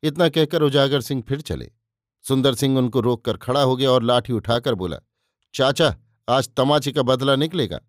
इतना 0.03 0.29
कहकर 0.29 0.61
उजागर 0.61 1.01
सिंह 1.01 1.23
फिर 1.27 1.41
चले। 1.41 1.71
सुंदर 2.27 2.55
सिंह 2.55 2.77
उनको 2.77 2.99
रोककर 2.99 3.37
खड़ा 3.37 3.61
हो 3.61 3.75
गया 3.75 3.91
और 3.91 4.03
लाठी 4.03 4.33
उठाकर 4.33 4.75
बोला, 4.75 4.97
चाचा, 5.53 5.97
आज 6.29 6.49
तमाचे 6.57 6.91
का 6.91 7.01
बदला 7.01 7.35
निकलेगा। 7.35 7.79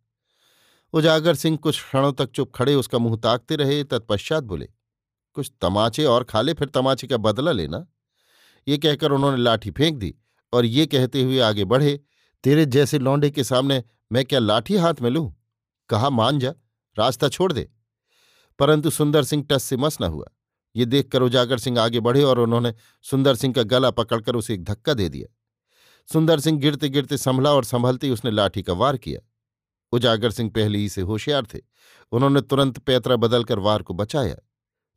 उजागर 0.93 1.35
सिंह 1.35 1.57
कुछ 1.57 1.83
क्षणों 1.83 2.13
तक 2.13 2.31
चुप 2.31 2.53
खड़े, 2.55 2.75
उसका 2.75 2.99
मुँह 2.99 3.17
ताकते 3.17 3.57
रहे, 3.57 3.85
तत्पश्चात 3.85 4.45
बोले 4.45 4.69
कुछ 5.39 5.53
तमाचे 5.61 6.05
और 6.05 6.25
खा 6.25 6.41
ले, 6.41 6.55
फिर 6.55 6.69
तमाचे 6.69 7.07
का 7.07 7.17
बदला 7.17 7.53
लेना। 7.53 7.87
ये 8.69 8.79
कहकर 8.79 9.13
उन्होंने 9.13 9.37
लाठी 9.37 9.71
फेंक 9.71 9.99
दी 9.99 10.15
और 10.53 10.65
ये 10.65 10.87
कहते 10.87 11.23
हुए 11.23 11.39
आगे 11.39 11.65
बढ़े, 11.65 12.01
तेरे 12.45 12.67
जैसे 12.67 12.99
लौंडे 12.99 13.31
के 13.31 13.45
सामने 13.45 13.85
मैं 14.13 14.25
क्या 14.25 14.39
लाठी 14.39 14.77
हाथ 14.77 14.95
में 15.03 15.11
लूँ? 15.11 15.35
कहा 15.89 16.11
मान 16.11 16.39
जा? 16.39 16.51
रास्ता 16.99 17.29
छोड़ 17.29 17.53
दे। 17.53 17.71
परंतु 18.59 18.91
सुंदर 18.91 19.25
सिंह 19.25 19.47
टस 19.51 19.63
से 19.63 19.77
मस 19.77 20.01
न 20.01 20.05
हुआ। 20.05 20.27
ये 20.77 20.85
देखकर 20.85 21.23
उजागर 21.23 21.59
सिंह 21.59 21.81
आगे 21.81 22.01
बढ़े 22.01 22.23
और 22.23 22.39
उन्होंने 22.39 22.75
सुंदर 23.03 23.35
सिंह 23.35 23.55
का 23.55 23.63
गला 23.63 23.91
पकड़कर 23.91 24.37
उसे 24.37 24.55
एक 24.55 24.65
धक्का 24.65 24.95
दे 24.95 25.09
दिया। 25.09 25.35
सुंदर 26.13 26.41
सिंह 26.41 26.59
गिरते 26.59 26.89
गिरते 26.89 27.17
संभला 27.17 27.53
और 27.53 27.65
संभलते 27.65 28.07
ही 28.07 28.13
उसने 28.13 28.31
लाठी 28.31 28.63
का 28.63 28.73
वार 28.73 28.97
किया। 28.97 29.21
उजागर 29.93 30.31
सिंह 30.31 30.51
पहले 30.51 30.79
ही 30.79 30.89
से 30.89 31.01
होशियार 31.01 31.47
थे। 31.55 31.59
उन्होंने 32.13 32.41
तुरंत 32.41 32.79
पैतरा 32.79 33.17
बदलकर 33.17 33.59
वार 33.59 33.83
को 33.83 33.95
बचाया। 33.95 34.37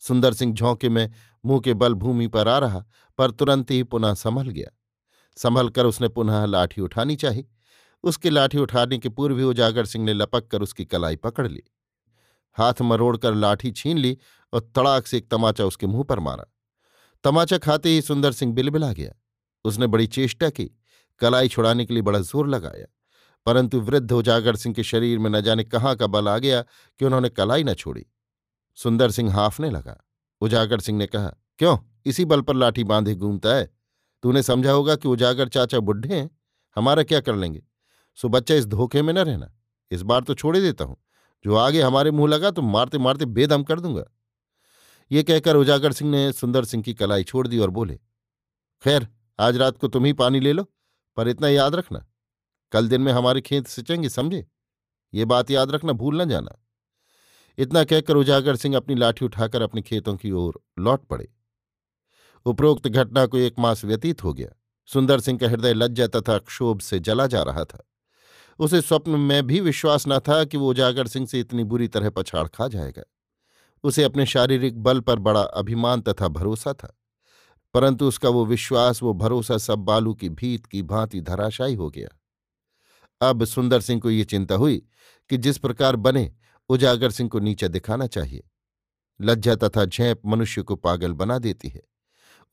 सुंदर 0.07 0.33
सिंह 0.33 0.53
झोंके 0.53 0.89
में 0.89 1.11
मुँह 1.45 1.59
के 1.59 1.73
बल 1.73 1.93
भूमि 1.93 2.27
पर 2.27 2.47
आ 2.47 2.57
रहा, 2.57 2.85
पर 3.17 3.31
तुरंत 3.31 3.71
ही 3.71 3.83
पुनः 3.83 4.13
संभल 4.13 4.49
गया। 4.49 4.77
संभल 5.35 5.69
कर 5.69 5.85
उसने 5.85 6.07
पुनः 6.07 6.45
लाठी 6.45 6.81
उठानी 6.81 7.15
चाही 7.15 7.45
उसकी 8.03 8.29
लाठी 8.29 8.57
उठाने 8.57 8.97
के 8.97 9.09
पूर्व 9.09 9.37
ही 9.37 9.43
उजागर 9.43 9.85
सिंह 9.85 10.05
ने 10.05 10.13
लपक 10.13 10.47
कर 10.47 10.61
उसकी 10.61 10.85
कलाई 10.85 11.15
पकड़ 11.15 11.47
ली। 11.47 11.63
हाथ 12.57 12.81
मरोड़कर 12.81 13.33
लाठी 13.33 13.71
छीन 13.71 13.97
ली 13.97 14.17
और 14.53 14.71
तड़ाक 14.75 15.07
से 15.07 15.17
एक 15.17 15.29
तमाचा 15.31 15.65
उसके 15.65 15.87
मुँह 15.87 16.03
पर 16.03 16.19
मारा। 16.19 16.45
तमाचा 17.23 17.57
खाते 17.57 17.89
ही 17.89 18.01
सुंदर 18.01 18.31
सिंह 18.31 18.53
बिलबिला 18.53 18.93
गया। 18.93 19.11
उसने 19.65 19.87
बड़ी 19.87 20.07
चेष्टा 20.07 20.49
की। 20.49 20.71
कलाई 21.19 21.47
छुड़ाने 21.47 21.85
के 21.85 21.93
लिए 21.93 22.03
बड़ा 22.03 22.19
ज़ोर 22.19 22.47
लगाया। 22.47 22.85
परंतु 23.45 23.81
वृद्ध 23.81 24.11
उजागर 24.11 24.55
सिंह 24.55 24.75
के 24.75 24.83
शरीर 24.83 25.19
में 25.19 25.29
न 25.29 25.41
जाने 25.41 25.63
कहाँ 25.63 25.95
का 25.95 26.07
बल 26.07 26.27
आ 26.27 26.37
गया 26.37 26.61
कि 26.99 27.05
उन्होंने 27.05 27.29
कलाई 27.29 27.63
न 27.63 27.73
छोड़ी। 27.73 28.05
सुंदर 28.75 29.12
सिंह 29.12 29.34
हाफने 29.34 29.69
लगा। 29.69 30.05
उजागर 30.41 30.79
सिंह 30.79 30.97
ने 30.97 31.07
कहा, 31.07 31.34
क्यों? 31.57 31.77
इसी 32.05 32.25
बल 32.25 32.41
पर 32.41 32.55
लाठी 32.55 32.84
बांधे 32.84 33.15
घूमता 33.15 33.49
है। 33.49 33.71
तूने 34.23 34.43
समझा 34.43 34.71
होगा 34.71 34.95
कि 34.95 35.07
उजागर 35.07 35.47
चाचा 35.47 35.79
बुढ़े 35.79 36.19
हैं। 36.19 36.39
हमारा 36.75 37.03
क्या 37.03 37.19
कर 37.19 37.36
लेंगे? 37.36 37.63
सो 38.15 38.29
बच्चा 38.29 38.55
इस 38.55 38.65
धोखे 38.65 39.01
में 39.01 39.13
न 39.13 39.17
रहना। 39.17 39.53
इस 39.91 40.01
बार 40.01 40.21
तो 40.21 40.34
छोड़े 40.34 40.62
देता 40.62 40.84
हूँ। 40.84 40.97
जो 41.43 41.55
आगे 41.55 41.81
हमारे 41.81 42.12
मुँह 42.12 42.29
लगा 42.29 42.51
तो 42.51 42.62
मारते 42.62 42.97
मारते 42.97 43.25
बेदम 43.25 43.63
कर 43.63 43.79
दूँगा। 43.79 44.03
ये 45.12 45.23
कहकर 45.23 45.55
उजागर 45.55 45.91
सिंह 45.91 46.12
ने 46.12 46.31
सुंदर 46.31 46.65
सिंह 46.65 46.84
की 46.84 46.93
कलाई 46.93 47.23
छोड़ 47.23 47.47
दी 47.47 47.60
और 47.60 47.69
बोले, 47.69 47.99
खैर, 48.84 49.07
आज 49.39 49.57
रात 49.57 49.77
को 49.77 49.88
तुम 49.88 50.05
ही 50.05 50.13
पानी 50.13 50.39
ले 50.39 50.53
लो, 50.53 50.71
पर 51.17 51.27
इतना 51.27 51.47
याद 51.47 51.75
रखना। 51.75 52.05
कल 52.71 52.88
दिन 52.88 53.01
में 53.01 53.13
हमारे 53.13 53.41
खेत 53.41 53.67
सिंचेंगे, 53.67 54.10
समझे? 54.10 54.47
ये 55.13 55.25
बात 55.25 55.51
याद 55.51 55.71
रखना 55.71 55.93
भूल 55.93 56.21
न 56.21 56.29
जाना। 56.29 56.63
इतना 57.62 57.84
कहकर 57.84 58.15
उजागर 58.15 58.56
सिंह 58.56 58.78
अपनी 58.78 58.95
लाठी 58.95 59.26
उठाकर 59.26 59.62
अपने 59.62 59.82
खेतों 59.82 60.15
की 60.15 60.32
ओर 60.32 60.62
लौट 60.80 61.06
पड़े। 61.06 61.34
उपरोक्त 62.45 62.88
घटना 62.88 63.26
को 63.26 63.38
एक 63.38 63.56
मास 63.60 63.86
व्यतीत 63.86 64.24
हो 64.24 64.34
गया। 64.34 64.50
सुंदर 64.86 65.19
सिंह 65.19 65.39
का 65.39 65.50
हृदय 65.50 65.74
लज्जा 65.74 66.08
तथा 66.08 66.38
क्षोभ 66.38 66.80
से 66.80 67.00
जला 67.00 67.28
जा 67.28 67.43
रहा 67.43 67.63
था। 67.63 67.89
उसे 68.60 68.82
स्वप्न 68.82 69.12
में 69.12 69.47
भी 69.47 69.60
विश्वास 69.60 70.06
न 70.08 70.19
था 70.19 70.43
कि 70.43 70.58
वो 70.58 70.69
उजागर 70.69 71.08
सिंह 71.08 71.28
से 71.28 71.39
इतनी 71.39 71.63
बुरी 71.63 71.88
तरह 71.88 72.10
पछाड़ 72.10 72.47
खा 72.47 72.67
जाएगा। 72.67 73.04
उसे 73.84 74.04
अपने 74.04 74.26
शारीरिक 74.26 74.80
बल 74.80 75.00
पर 75.00 75.19
बड़ा 75.19 75.41
अभिमान 75.41 76.02
तथा 76.02 76.28
भरोसा 76.28 76.74
था। 76.74 77.00
परंतु 77.74 78.08
उसका 78.08 78.30
वो 78.30 78.45
विश्वास, 78.45 79.04
वो 79.04 79.13
भरोसा 79.13 79.58
सब 79.58 79.80
बालू 79.80 80.13
की 80.13 80.30
भीत 80.30 80.65
की 80.65 80.84
भांति 80.84 81.21
धराशायी 81.21 81.76
हो 81.76 81.89
गया। 81.89 82.10
अब 83.30 83.45
सुंदर 83.45 83.82
सिंह 83.82 84.02
को 84.02 84.10
ये 84.10 84.24
चिंता 84.24 84.56
हुई 84.56 84.86
कि 85.30 85.38
जिस 85.38 85.58
प्रकार 85.58 85.95
बने 85.95 86.34
उजागर 86.71 87.12
सिंह 87.12 87.29
को 87.29 87.39
नीचे 87.39 87.67
दिखाना 87.67 88.07
चाहिए। 88.07 88.43
लज्जा 89.21 89.55
तथा 89.55 89.86
झेप 89.86 90.21
मनुष्य 90.25 90.62
को 90.62 90.75
पागल 90.75 91.13
बना 91.13 91.39
देती 91.39 91.69
है। 91.69 91.81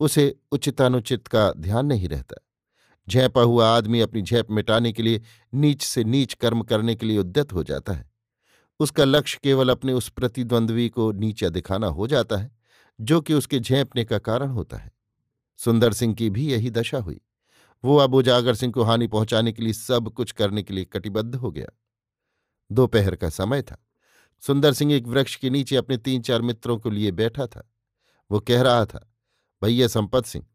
उसे 0.01 0.39
उचितानुचित 0.53 1.27
का 1.27 1.53
ध्यान 1.53 1.87
नहीं 1.87 2.09
रहता। 2.09 2.37
झेपा 3.09 3.41
हुआ 3.41 3.69
आदमी 3.69 4.01
अपनी 4.01 4.23
झेप 4.23 4.51
मिटाने 4.51 4.93
के 4.93 5.03
लिए 5.03 5.23
नीच 5.55 5.83
से 5.83 6.05
नीच 6.05 6.35
कर्म 6.35 6.63
करने 6.63 6.95
के 6.95 7.07
लिए 7.07 7.19
उद्यत 7.19 7.53
हो 7.53 7.63
जाता 7.63 7.93
है। 7.93 8.11
उसका 8.81 9.05
लक्ष्य 9.05 9.41
केवल 9.43 9.69
अपने 9.69 9.93
उस 9.93 10.09
प्रतिद्वंद्वी 10.09 10.89
को 10.89 11.13
नीचा 11.13 11.49
दिखाना 11.49 11.87
हो 11.87 12.07
जाता 12.07 12.37
है, 12.37 12.57
जो 13.01 13.21
कि 13.21 13.35
उसके 13.35 13.61
झेपने 13.61 14.05
का 14.05 14.19
कारण 14.19 14.49
होता 14.49 14.77
है। 14.77 14.93
सुंदर 15.57 15.93
सिंह 15.93 16.15
की 16.15 16.31
भी 16.31 16.53
यही 16.53 16.71
दशा 16.71 16.99
हुई। 16.99 17.21
वो 17.85 17.97
अब 17.97 18.15
उजागर 18.15 18.55
सिंह 18.55 18.73
को 18.73 18.83
हानि 18.83 19.07
पहुँचाने 19.07 19.53
के 19.53 19.63
लिए 19.63 19.73
सब 19.73 20.13
कुछ 20.13 20.33
करने 20.33 20.63
के 20.63 20.75
लिए 20.75 20.85
कटिबद्ध 20.85 21.35
हो 21.35 21.51
गया। 21.51 21.67
दोपहर 22.73 23.17
का 23.17 23.29
समय 23.29 23.63
था। 23.63 23.85
सुंदर 24.41 24.73
सिंह 24.73 24.93
एक 24.93 25.07
वृक्ष 25.07 25.37
के 25.37 25.51
नीचे 25.51 25.77
अपने 25.77 25.97
तीन 25.97 26.23
चार 26.23 26.43
मित्रों 26.43 26.79
को 26.79 26.91
लिए 26.91 27.11
बैठा 27.11 27.47
था। 27.47 27.71
वो 28.31 28.41
कह 28.41 28.63
रहा 28.63 28.87
था 28.87 29.15
भैया 29.63 29.89
संपत 29.89 30.27
सिंह, 30.27 30.47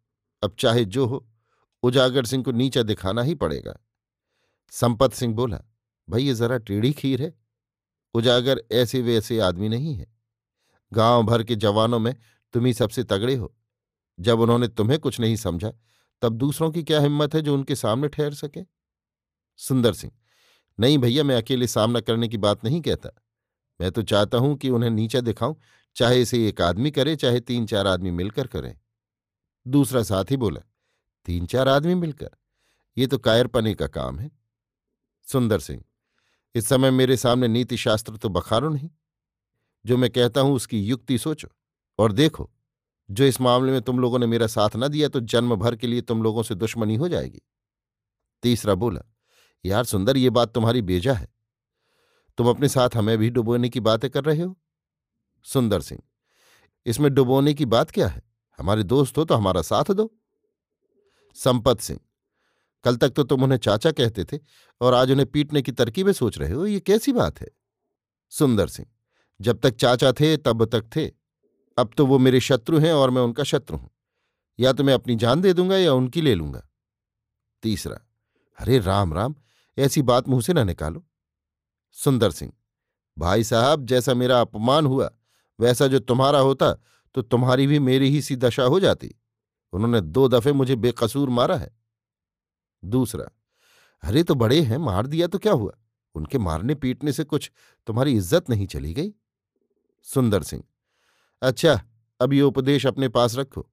अब 0.43 0.55
चाहे 0.59 0.85
जो 0.85 1.05
हो, 1.05 1.29
उजागर 1.83 2.25
सिंह 2.25 2.43
को 2.43 2.51
नीचा 2.51 2.83
दिखाना 2.83 3.21
ही 3.21 3.35
पड़ेगा। 3.35 3.79
संपत 4.69 5.13
सिंह 5.13 5.35
बोला 5.35 5.61
भैया 6.09 6.33
जरा 6.33 6.57
टेढ़ी 6.57 6.93
खीर 6.93 7.21
है, 7.21 7.33
उजागर 8.13 8.63
ऐसे 8.71 9.01
वैसे 9.01 9.39
आदमी 9.39 9.69
नहीं 9.69 9.95
है। 9.95 10.07
गाँव 10.93 11.23
भर 11.23 11.43
के 11.43 11.55
जवानों 11.55 11.99
में 11.99 12.15
तुम 12.53 12.65
ही 12.65 12.73
सबसे 12.73 13.03
तगड़े 13.03 13.35
हो। 13.35 13.55
जब 14.19 14.39
उन्होंने 14.39 14.67
तुम्हें 14.67 14.99
कुछ 14.99 15.19
नहीं 15.19 15.35
समझा, 15.35 15.73
तब 16.21 16.33
दूसरों 16.33 16.71
की 16.71 16.83
क्या 16.83 16.99
हिम्मत 16.99 17.35
है 17.35 17.41
जो 17.41 17.53
उनके 17.53 17.75
सामने 17.75 18.07
ठहर 18.07 18.33
सके? 18.33 18.61
सुंदर 19.57 19.93
सिंह, 19.93 20.13
नहीं 20.79 20.97
भैया, 20.97 21.23
मैं 21.23 21.35
अकेले 21.35 21.67
सामना 21.67 21.99
करने 21.99 22.27
की 22.27 22.37
बात 22.37 22.63
नहीं 22.63 22.81
कहता। 22.81 23.22
मैं 23.83 23.91
तो 23.91 24.01
चाहता 24.01 24.37
हूँ 24.37 24.55
कि 24.57 24.69
उन्हें 24.69 24.89
नीचा 24.89 25.19
दिखाऊँ, 25.21 25.55
चाहे 25.95 26.21
इसे 26.21 26.37
एक 26.47 26.61
आदमी 26.61 26.91
करे, 26.91 27.15
चाहे 27.15 27.39
तीन 27.39 27.65
चार 27.65 27.87
आदमी 27.87 28.11
मिलकर 28.11 28.47
करें। 28.47 28.75
दूसरा 29.65 30.03
साथी 30.03 30.37
बोला 30.37 30.61
तीन 31.25 31.45
चार 31.45 31.67
आदमी 31.67 31.95
मिलकर? 31.95 32.29
ये 32.97 33.07
तो 33.07 33.17
कायरपने 33.17 33.73
का 33.73 33.87
काम 33.87 34.19
है। 34.19 34.31
सुंदर 35.27 35.59
सिंह, 35.59 35.83
इस 36.55 36.67
समय 36.67 36.91
मेरे 36.91 37.17
सामने 37.17 37.47
नीति 37.47 37.77
शास्त्र 37.77 38.17
तो 38.17 38.29
बखारो 38.29 38.69
नहीं। 38.69 38.89
जो 39.85 39.97
मैं 39.97 40.09
कहता 40.09 40.41
हूँ 40.41 40.55
उसकी 40.55 40.81
युक्ति 40.81 41.17
सोचो 41.17 41.47
और 41.99 42.11
देखो। 42.11 42.49
जो 43.09 43.25
इस 43.25 43.41
मामले 43.41 43.71
में 43.71 43.81
तुम 43.81 43.99
लोगों 43.99 44.19
ने 44.19 44.25
मेरा 44.25 44.47
साथ 44.47 44.75
ना 44.75 44.87
दिया 44.87 45.07
तो 45.07 45.19
जन्म 45.19 45.55
भर 45.55 45.75
के 45.75 45.87
लिए 45.87 46.01
तुम 46.01 46.23
लोगों 46.23 46.43
से 46.43 46.55
दुश्मनी 46.55 46.95
हो 46.95 47.07
जाएगी। 47.07 47.41
तीसरा 48.43 48.75
बोला, 48.75 49.01
यार 49.65 49.83
सुंदर, 49.83 50.17
ये 50.17 50.29
बात 50.29 50.53
तुम्हारी 50.53 50.81
बेजा 50.81 51.13
है। 51.13 51.27
तुम 52.37 52.49
अपने 52.49 52.69
साथ 52.69 52.95
हमें 52.95 53.17
भी 53.17 53.29
डुबोने 53.29 53.69
की 53.69 53.79
बातें 53.79 54.09
कर 54.09 54.23
रहे 54.23 54.41
हो? 54.41 54.55
सुंदर 55.45 55.81
सिंह, 55.81 56.01
इसमें 56.85 57.13
डुबोने 57.13 57.53
की 57.53 57.65
बात 57.67 57.91
क्या 57.91 58.07
है? 58.07 58.21
हमारे 58.59 58.83
दोस्त 58.83 59.17
हो 59.17 59.25
तो 59.25 59.35
हमारा 59.35 59.61
साथ 59.61 59.91
दो। 59.91 60.09
संपत 61.37 61.79
सिंह, 61.79 61.99
कल 62.85 62.95
तक 62.95 63.09
तो 63.09 63.23
तुम 63.23 63.43
उन्हें 63.43 63.57
चाचा 63.59 63.91
कहते 63.91 64.23
थे 64.23 64.39
और 64.81 64.93
आज 64.93 65.11
उन्हें 65.11 65.25
पीटने 65.31 65.61
की 65.61 65.71
तरकीबें 65.71 66.11
सोच 66.13 66.37
रहे 66.37 66.51
हो, 66.51 66.65
ये 66.65 66.79
कैसी 66.79 67.11
बात 67.11 67.41
है? 67.41 67.47
सुंदर 68.31 68.67
सिंह, 68.67 68.87
जब 69.39 69.59
तक 69.59 69.75
चाचा 69.75 70.11
थे, 70.11 70.35
तब 70.37 70.65
तक 70.65 70.89
थे। 70.95 71.05
अब 71.77 71.91
तो 71.97 72.05
वो 72.05 72.19
मेरे 72.19 72.39
शत्रु 72.39 72.79
हैं 72.79 72.93
और 72.93 73.09
मैं 73.09 73.21
उनका 73.21 73.43
शत्रु 73.43 73.77
हूँ। 73.77 73.89
या 74.59 74.73
तो 74.73 74.83
मैं 74.83 74.93
अपनी 74.93 75.15
जान 75.15 75.41
दे 75.41 75.53
दूँगा 75.53 75.77
या 75.77 75.93
उनकी 75.93 76.21
ले 76.21 76.33
लूँगा। 76.35 76.61
तीसरा, 77.63 77.97
अरे 78.57 78.79
राम 78.79 79.13
राम, 79.13 79.35
ऐसी 79.77 80.01
बात 80.01 80.27
मुँह 80.29 80.41
से 80.41 80.53
ना 80.53 80.63
निकालो। 80.63 81.03
सुंदर 81.97 82.31
सिंह, 82.31 82.51
भाई 83.17 83.43
साहब, 83.43 83.85
जैसा 83.85 84.13
मेरा 84.13 84.39
अपमान 84.41 84.85
हुआ, 84.85 85.09
वैसा 85.59 85.87
जो 85.87 85.99
तुम्हारा 85.99 86.39
होता 86.39 86.73
तो 87.15 87.21
तुम्हारी 87.21 87.67
भी 87.67 87.79
मेरी 87.81 88.09
ही 88.09 88.21
सी 88.21 88.35
दशा 88.35 88.63
हो 88.63 88.79
जाती। 88.79 89.13
उन्होंने 89.73 90.01
दो 90.01 90.27
दफे 90.27 90.51
मुझे 90.53 90.75
बेकसूर 90.75 91.29
मारा 91.29 91.55
है। 91.55 91.69
दूसरा, 92.83 93.25
अरे 94.03 94.23
तो 94.23 94.35
बड़े 94.35 94.61
हैं, 94.61 94.77
मार 94.77 95.07
दिया 95.07 95.27
तो 95.27 95.39
क्या 95.39 95.53
हुआ? 95.53 95.71
उनके 96.15 96.37
मारने 96.37 96.75
पीटने 96.75 97.11
से 97.11 97.23
कुछ 97.23 97.49
तुम्हारी 97.87 98.15
इज़्ज़त 98.15 98.49
नहीं 98.49 98.67
चली 98.67 98.93
गई? 98.93 99.13
सुंदर 100.07 100.43
सिंह 100.43 100.63
अच्छा 101.41 101.79
अब 102.19 102.33
ये 102.33 102.41
उपदेश 102.41 102.85
अपने 102.85 103.09
पास 103.09 103.35
रखो। 103.35 103.67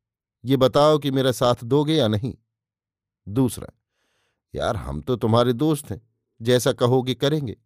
ये 0.44 0.56
बताओ 0.56 0.98
कि 0.98 1.10
मेरा 1.10 1.32
साथ 1.32 1.64
दोगे 1.64 1.94
या 1.94 2.06
नहीं? 2.08 2.34
दूसरा, 3.26 3.72
यार, 4.54 4.76
हम 4.76 5.00
तो 5.00 5.16
तुम्हारे 5.16 5.52
दोस्त 5.54 5.90
हैं, 5.90 6.00
जैसा 6.40 6.72
कहोगे 6.74 7.14
करेंगे। 7.14 7.56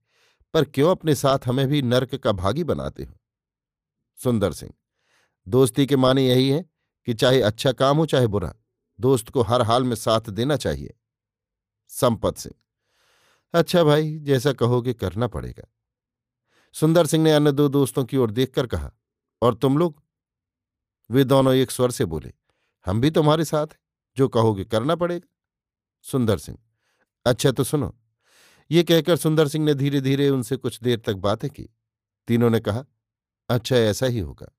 पर 0.54 0.64
क्यों 0.64 0.90
अपने 0.90 1.14
साथ 1.14 1.46
हमें 1.46 1.66
भी 1.68 1.82
नर्क 1.82 2.14
का 2.14 2.32
भागी 2.32 2.64
बनाते 2.64 3.04
हो? 3.04 3.14
सुंदर 4.18 4.52
सिंह, 4.52 4.72
दोस्ती 5.46 5.86
के 5.86 5.96
माने 5.96 6.26
यही 6.28 6.48
है 6.50 6.64
कि 7.06 7.14
चाहे 7.14 7.40
अच्छा 7.42 7.72
काम 7.72 7.96
हो, 7.96 8.06
चाहे 8.06 8.26
बुरा, 8.26 8.54
दोस्त 8.98 9.28
को 9.28 9.42
हर 9.42 9.62
हाल 9.62 9.84
में 9.84 9.96
साथ 9.96 10.30
देना 10.30 10.56
चाहिए। 10.56 10.94
संपत 11.90 12.36
सिंह 12.36 12.54
अच्छा 13.54 13.82
भाई, 13.84 14.18
जैसा 14.18 14.52
कहोगे 14.52 14.94
करना 14.94 15.26
पड़ेगा। 15.26 15.64
सुंदर 16.74 17.06
सिंह 17.06 17.24
ने 17.24 17.32
अन्य 17.32 17.52
दो 17.52 17.68
दोस्तों 17.68 18.04
की 18.04 18.16
ओर 18.16 18.30
देखकर 18.30 18.66
कहा, 18.66 18.90
और 19.42 19.54
तुम 19.54 19.78
लोग? 19.78 20.02
वे 21.10 21.24
दोनों 21.24 21.54
एक 21.54 21.70
स्वर 21.70 21.90
से 21.90 22.04
बोले, 22.04 22.32
हम 22.86 23.00
भी 23.00 23.10
तुम्हारे 23.10 23.44
साथ 23.44 23.66
हैं, 23.66 23.78
जो 24.16 24.28
कहोगे 24.28 24.64
करना 24.64 24.94
पड़ेगा। 24.94 25.28
सुंदर 26.04 26.38
सिंह 26.38 26.58
अच्छा 27.26 27.50
तो 27.50 27.64
सुनो 27.64 27.94
ये 28.70 28.82
कहकर 28.82 29.16
सुंदर 29.16 29.48
सिंह 29.48 29.64
ने 29.64 29.74
धीरे 29.74 30.00
धीरे 30.00 30.28
उनसे 30.28 30.56
कुछ 30.56 30.80
देर 30.80 30.98
तक 30.98 31.14
बातें 31.14 31.48
की। 31.50 31.68
तीनों 32.28 32.50
ने 32.50 32.60
कहा 32.60 32.84
अच्छा 33.48 33.76
ऐसा 33.76 34.06
ही 34.06 34.18
होगा। 34.18 34.50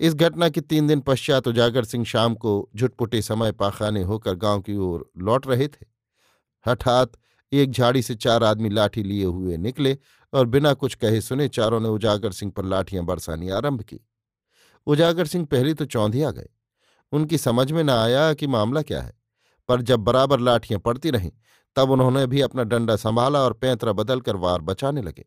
इस 0.00 0.14
घटना 0.14 0.48
के 0.48 0.60
तीन 0.60 0.86
दिन 0.86 1.00
पश्चात 1.00 1.48
उजागर 1.48 1.84
सिंह 1.84 2.04
शाम 2.04 2.34
को 2.34 2.70
झुटपुटे 2.76 3.22
समय 3.22 3.52
पाखाने 3.52 4.02
होकर 4.02 4.34
गाँव 4.34 4.60
की 4.60 4.76
ओर 4.76 5.10
लौट 5.18 5.46
रहे 5.46 5.68
थे। 5.68 5.86
हठात 6.66 7.12
एक 7.52 7.70
झाड़ी 7.70 8.02
से 8.02 8.14
चार 8.14 8.44
आदमी 8.44 8.68
लाठी 8.68 9.02
लिए 9.02 9.24
हुए 9.24 9.56
निकले 9.56 9.96
और 10.32 10.46
बिना 10.46 10.72
कुछ 10.74 10.94
कहे 10.94 11.20
सुने 11.20 11.48
चारों 11.48 11.80
ने 11.80 11.88
उजागर 11.88 12.32
सिंह 12.32 12.52
पर 12.52 12.64
लाठियाँ 12.64 13.04
बरसानी 13.04 13.48
आरंभ 13.48 13.82
की। 13.82 14.00
उजागर 14.86 15.26
सिंह 15.26 15.44
पहले 15.46 15.74
तो 15.74 15.84
चौंधिया 15.84 16.30
गए। 16.30 16.48
उनकी 17.12 17.38
समझ 17.38 17.72
में 17.72 17.82
न 17.84 17.90
आया 17.90 18.32
कि 18.34 18.46
मामला 18.46 18.82
क्या 18.82 19.00
है, 19.02 19.12
पर 19.68 19.82
जब 19.82 20.00
बराबर 20.00 20.40
लाठियाँ 20.40 20.80
पड़ती 20.80 21.10
रहीं 21.10 21.30
तब 21.76 21.90
उन्होंने 21.90 22.26
भी 22.26 22.40
अपना 22.40 22.62
डंडा 22.64 22.96
संभाला 22.96 23.40
और 23.40 23.52
पैंतरा 23.54 23.92
बदलकर 23.94 24.36
वार 24.36 24.60
बचाने 24.62 25.02
लगे। 25.02 25.24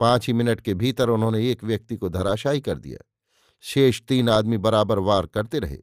पाँच 0.00 0.26
ही 0.26 0.32
मिनट 0.32 0.60
के 0.60 0.74
भीतर 0.74 1.08
उन्होंने 1.10 1.50
एक 1.50 1.64
व्यक्ति 1.64 1.96
को 1.96 2.08
धराशायी 2.10 2.60
कर 2.60 2.78
दिया। 2.78 2.98
शेष 3.64 4.00
तीन 4.02 4.28
आदमी 4.30 4.58
बराबर 4.58 4.98
वार 5.00 5.26
करते 5.26 5.58
रहे। 5.58 5.78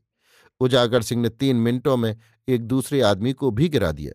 उजागर 0.62 1.02
सिंह 1.02 1.22
ने 1.22 1.30
तीन 1.30 1.56
मिनटों 1.58 1.96
में 1.98 2.16
एक 2.48 2.64
दूसरे 2.64 3.02
आदमी 3.04 3.34
को 3.34 3.52
भी 3.52 3.70
गिरा 3.70 3.92
दिया। 3.92 4.12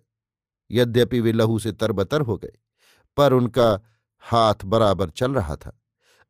यद्यपि 0.70 1.20
वे 1.20 1.32
लहू 1.32 1.58
से 1.58 1.72
तरबतर 1.72 2.20
हो 2.20 2.36
गए, 2.36 2.52
पर 3.16 3.32
उनका 3.32 3.80
हाथ 4.24 4.64
बराबर 4.66 5.10
चल 5.10 5.34
रहा 5.34 5.56
था। 5.56 5.78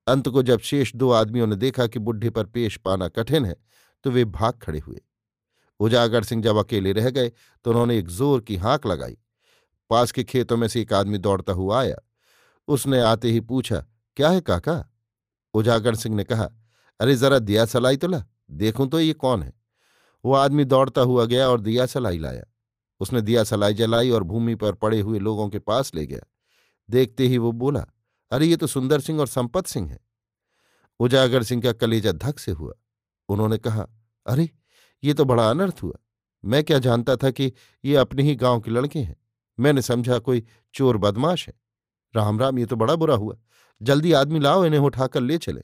अंत 0.07 0.29
को 0.29 0.43
जब 0.43 0.61
शेष 0.61 0.95
दो 0.95 1.11
आदमियों 1.13 1.47
ने 1.47 1.57
देखा 1.57 1.87
कि 1.87 1.99
बुढ़े 1.99 2.31
पर 2.31 2.47
पेश 2.47 2.77
पाना 2.79 3.09
कठिन 3.11 3.45
है 3.45 3.57
तो 4.05 4.11
वे 4.11 4.25
भाग 4.27 4.59
खड़े 4.63 4.79
हुए। 4.79 5.01
उजागर 5.81 6.25
सिंह 6.25 6.43
जब 6.43 6.57
अकेले 6.59 6.93
रह 6.93 7.11
गए 7.11 7.29
तो 7.65 7.71
उन्होंने 7.71 7.99
एक 7.99 8.09
ज़ोर 8.11 8.41
की 8.41 8.57
हाँक 8.57 8.87
लगाई। 8.87 9.17
पास 9.91 10.13
के 10.13 10.25
खेतों 10.25 10.57
में 10.57 10.69
से 10.69 10.81
एक 10.81 10.93
आदमी 10.93 11.19
दौड़ता 11.19 11.53
हुआ 11.53 11.81
आया। 11.81 11.97
उसने 12.69 13.01
आते 13.01 13.31
ही 13.31 13.41
पूछा, 13.41 13.85
क्या 14.17 14.29
है 14.29 14.41
काका? 14.41 14.93
उजागर 15.55 15.95
सिंह 15.95 16.17
ने 16.17 16.25
कहा, 16.25 16.51
अरे 17.01 17.17
जरा 17.17 17.39
दिया 17.39 17.65
सलाई 17.65 17.97
तो 17.97 18.09
ला, 18.09 18.25
देखूँ 18.51 18.89
तो 18.89 19.01
ये 19.01 19.13
कौन 19.13 19.43
है? 19.43 19.53
वो 20.25 20.35
आदमी 20.35 20.65
दौड़ता 20.65 21.01
हुआ 21.01 21.25
गया 21.25 21.49
और 21.49 21.61
दिया 21.61 21.87
सलाई 21.87 22.19
लाया। 22.19 22.45
उसने 23.01 23.21
दिया 23.21 23.45
सलाई 23.45 23.75
जलाई 23.75 24.11
और 24.11 24.23
भूमि 24.23 24.55
पर 24.55 24.73
पड़े 24.73 25.01
हुए 25.01 25.19
लोगों 25.19 25.49
के 25.49 25.59
पास 25.59 25.95
ले 25.95 26.07
गया। 26.07 26.21
देखते 26.91 27.27
ही 27.27 27.39
वो 27.39 27.53
बोला, 27.53 27.87
अरे 28.31 28.47
ये 28.47 28.57
तो 28.57 28.67
सुंदर 28.67 29.01
सिंह 29.01 29.21
और 29.21 29.27
संपत 29.27 29.67
सिंह 29.67 29.91
है। 29.91 30.01
उजागर 31.01 31.43
सिंह 31.43 31.63
का 31.63 31.73
कलेजा 31.73 32.13
धक 32.13 32.39
से 32.39 32.53
हुआ। 32.53 32.73
उन्होंने 33.29 33.59
कहा, 33.59 33.87
अरे, 34.27 34.51
ये 35.05 35.15
तो 35.15 35.25
बड़ा 35.25 35.51
अनर्थ 35.51 35.77
हुआ। 35.83 35.95
मैं 36.45 36.65
क्या 36.65 36.79
जानता 36.79 37.17
था 37.17 37.31
कि 37.31 37.53
ये 37.85 37.97
अपने 37.97 38.23
ही 38.23 38.35
गाँव 38.35 38.61
के 38.61 38.71
लड़के 38.71 38.99
हैं? 38.99 39.17
मैंने 39.61 39.83
समझा, 39.83 40.19
कोई 40.19 40.47
चोर 40.75 40.97
बदमाश 40.97 41.49
है। 41.49 41.55
राम 42.17 42.41
राम, 42.41 42.59
ये 42.59 42.67
तो 42.67 42.77
बड़ा 42.77 42.95
बुरा 42.95 43.15
हुआ। 43.15 43.37
जल्दी 43.83 44.13
आदमी 44.13 44.39
लाओ, 44.39 44.65
इन्हें 44.65 44.81
उठाकर 44.81 45.21
ले 45.21 45.39
चले। 45.39 45.63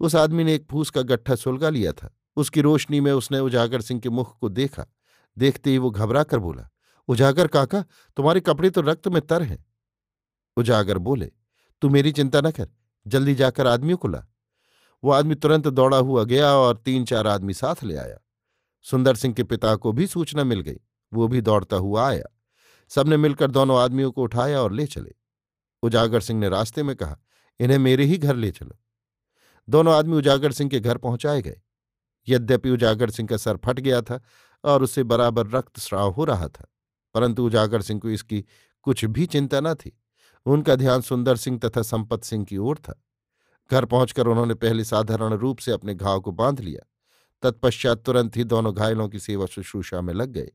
उस 0.00 0.14
आदमी 0.14 0.44
ने 0.44 0.54
एक 0.54 0.66
फूस 0.70 0.90
का 0.90 1.02
गट्ठा 1.02 1.34
सुलगा 1.34 1.68
लिया 1.68 1.92
था। 1.92 2.16
उसकी 2.36 2.60
रोशनी 2.60 3.00
में 3.00 3.12
उसने 3.12 3.38
उजागर 3.38 3.80
सिंह 3.80 4.00
के 4.00 4.08
मुख 4.08 4.38
को 4.38 4.48
देखा। 4.48 4.86
देखते 5.38 5.70
ही 5.70 5.78
वो 5.78 5.90
घबरा 5.90 6.22
कर 6.22 6.38
बोला, 6.38 6.70
उजागर 7.08 7.46
काका, 7.46 7.84
तुम्हारे 8.16 8.40
कपड़े 8.40 8.70
तो 8.70 8.80
रक्त 8.80 9.08
में 9.08 9.22
तर 9.22 9.42
हैं। 9.42 9.66
उजागर 10.56 10.98
बोले, 10.98 11.32
तू 11.82 11.88
मेरी 11.88 12.12
चिंता 12.12 12.40
न 12.40 12.50
कर, 12.50 12.68
जल्दी 13.06 13.34
जाकर 13.34 13.66
आदमियों 13.66 13.96
को 13.96 14.08
ला। 14.08 14.26
वो 15.04 15.10
आदमी 15.10 15.34
तुरंत 15.34 15.68
दौड़ा 15.68 15.96
हुआ 15.96 16.24
गया 16.24 16.52
और 16.52 16.76
तीन 16.76 17.04
चार 17.04 17.26
आदमी 17.26 17.54
साथ 17.54 17.84
ले 17.84 17.96
आया। 17.96 18.18
सुंदर 18.82 19.14
सिंह 19.14 19.34
के 19.34 19.42
पिता 19.42 19.76
को 19.76 19.92
भी 19.92 20.06
सूचना 20.06 20.44
मिल 20.44 20.60
गई। 20.60 20.78
वो 21.12 21.28
भी 21.28 21.40
दौड़ता 21.40 21.76
हुआ 21.76 22.08
आया। 22.08 22.37
सबने 22.90 23.16
मिलकर 23.16 23.50
दोनों 23.50 23.78
आदमियों 23.80 24.10
को 24.10 24.22
उठाया 24.22 24.60
और 24.60 24.72
ले 24.72 24.86
चले। 24.86 25.14
उजागर 25.82 26.20
सिंह 26.20 26.40
ने 26.40 26.48
रास्ते 26.48 26.82
में 26.82 26.94
कहा, 26.96 27.16
इन्हें 27.60 27.78
मेरे 27.78 28.04
ही 28.04 28.18
घर 28.18 28.36
ले 28.36 28.50
चलो। 28.50 28.78
दोनों 29.68 29.94
आदमी 29.94 30.16
उजागर 30.16 30.52
सिंह 30.52 30.70
के 30.70 30.80
घर 30.80 30.96
पहुँचाए 30.96 31.42
गए। 31.42 31.60
यद्यपि 32.28 32.70
उजागर 32.70 33.10
सिंह 33.10 33.28
का 33.28 33.36
सर 33.36 33.56
फट 33.56 33.80
गया 33.80 34.00
था 34.02 34.20
और 34.64 34.82
उसे 34.82 35.02
बराबर 35.02 35.46
रक्तस्राव 35.46 36.10
हो 36.10 36.24
रहा 36.24 36.48
था, 36.48 36.66
परंतु 37.14 37.46
उजागर 37.46 37.82
सिंह 37.82 38.00
को 38.00 38.10
इसकी 38.10 38.44
कुछ 38.82 39.04
भी 39.04 39.26
चिंता 39.26 39.60
न 39.60 39.74
थी। 39.74 39.98
उनका 40.46 40.74
ध्यान 40.74 41.00
सुंदर 41.00 41.36
सिंह 41.36 41.58
तथा 41.58 41.82
संपत 41.82 42.24
सिंह 42.24 42.44
की 42.44 42.56
ओर 42.56 42.78
था। 42.78 43.02
घर 43.70 43.84
पहुंचकर 43.84 44.26
उन्होंने 44.26 44.54
पहले 44.54 44.84
साधारण 44.84 45.32
रूप 45.32 45.58
से 45.58 45.72
अपने 45.72 45.94
घाव 45.94 46.20
को 46.20 46.32
बाँध 46.32 46.60
लिया। 46.60 46.86
तत्पश्चात 47.42 48.02
तुरंत 48.02 48.36
ही 48.36 48.44
दोनों 48.44 48.74
घायलों 48.74 49.08
की 49.08 49.18
सेवा 49.18 49.46
शुश्रूषा 49.46 50.00
में 50.00 50.14
लग 50.14 50.28
गए। 50.28 50.50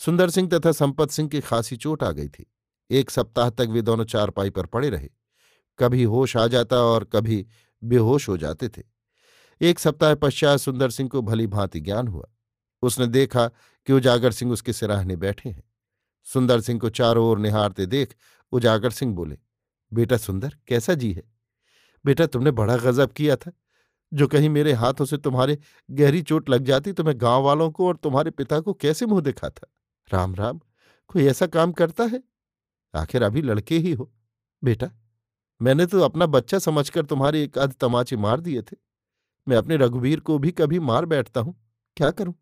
सुंदर 0.00 0.30
सिंह 0.30 0.48
तथा 0.48 0.72
संपत 0.72 1.10
सिंह 1.10 1.28
की 1.28 1.40
खासी 1.40 1.76
चोट 1.76 2.02
आ 2.02 2.10
गई 2.10 2.28
थी। 2.28 2.46
एक 2.90 3.10
सप्ताह 3.10 3.50
तक 3.50 3.66
वे 3.70 3.82
दोनों 3.82 4.04
चारपाई 4.04 4.50
पर 4.50 4.66
पड़े 4.66 4.90
रहे। 4.90 5.08
कभी 5.78 6.02
होश 6.02 6.36
आ 6.36 6.46
जाता 6.46 6.76
और 6.76 7.04
कभी 7.04 7.46
बेहोश 7.84 8.28
हो 8.28 8.36
जाते 8.36 8.68
थे। 8.68 8.82
एक 9.60 9.78
सप्ताह 9.78 10.14
पश्चात 10.14 10.58
सुंदर 10.58 10.90
सिंह 10.90 11.08
को 11.08 11.22
भली 11.22 11.46
भांति 11.46 11.80
ज्ञान 11.80 12.08
हुआ। 12.08 12.26
उसने 12.82 13.06
देखा 13.06 13.48
कि 13.86 13.92
उजागर 13.92 14.32
सिंह 14.32 14.52
उसके 14.52 14.72
सिराहने 14.72 15.16
बैठे 15.16 15.48
हैं। 15.48 15.64
सुंदर 16.24 16.60
सिंह 16.60 16.80
को 16.80 16.90
चारों 16.90 17.26
ओर 17.26 17.38
निहारते 17.38 17.86
देख 17.86 18.14
उजागर 18.52 18.90
सिंह 18.90 19.14
बोले, 19.14 19.38
बेटा 19.92 20.16
सुंदर, 20.16 20.56
कैसा 20.68 20.94
जी 20.94 21.12
है? 21.12 21.22
बेटा, 22.04 22.26
तुमने 22.26 22.50
बड़ा 22.50 22.76
गजब 22.76 23.12
किया 23.12 23.36
था। 23.36 23.52
जो 24.14 24.26
कहीं 24.26 24.48
मेरे 24.48 24.72
हाथों 24.72 25.04
से 25.04 25.16
तुम्हारे 25.16 25.58
गहरी 25.90 26.22
चोट 26.22 26.50
लग 26.50 26.64
जाती 26.64 26.92
तो 26.92 27.04
मैं 27.04 27.14
गाँव 27.16 27.42
वालों 27.42 27.70
को 27.70 27.88
और 27.88 27.96
तुम्हारे 27.96 28.30
पिता 28.30 28.60
को 28.60 28.72
कैसे 28.72 29.06
मुँह 29.06 29.20
दिखाता? 29.20 29.66
राम 30.12 30.34
राम, 30.34 30.60
कोई 31.08 31.26
ऐसा 31.26 31.46
काम 31.46 31.72
करता 31.72 32.04
है? 32.04 32.22
आखिर 32.94 33.22
अभी 33.22 33.42
लड़के 33.42 33.78
ही 33.78 33.92
हो। 33.92 34.12
बेटा, 34.64 34.90
मैंने 35.62 35.86
तो 35.86 36.00
अपना 36.00 36.26
बच्चा 36.26 36.58
समझकर 36.58 37.04
तुम्हारे 37.06 37.42
एक 37.42 37.58
आध 37.58 37.72
तमाचे 37.72 38.16
मार 38.16 38.40
दिए 38.40 38.62
थे। 38.62 38.76
मैं 39.48 39.56
अपने 39.56 39.76
रघुवीर 39.76 40.20
को 40.20 40.38
भी 40.38 40.50
कभी 40.50 40.78
मार 40.78 41.04
बैठता 41.04 41.40
हूँ। 41.40 41.72
क्या 41.96 42.10
करूँ? 42.10 42.34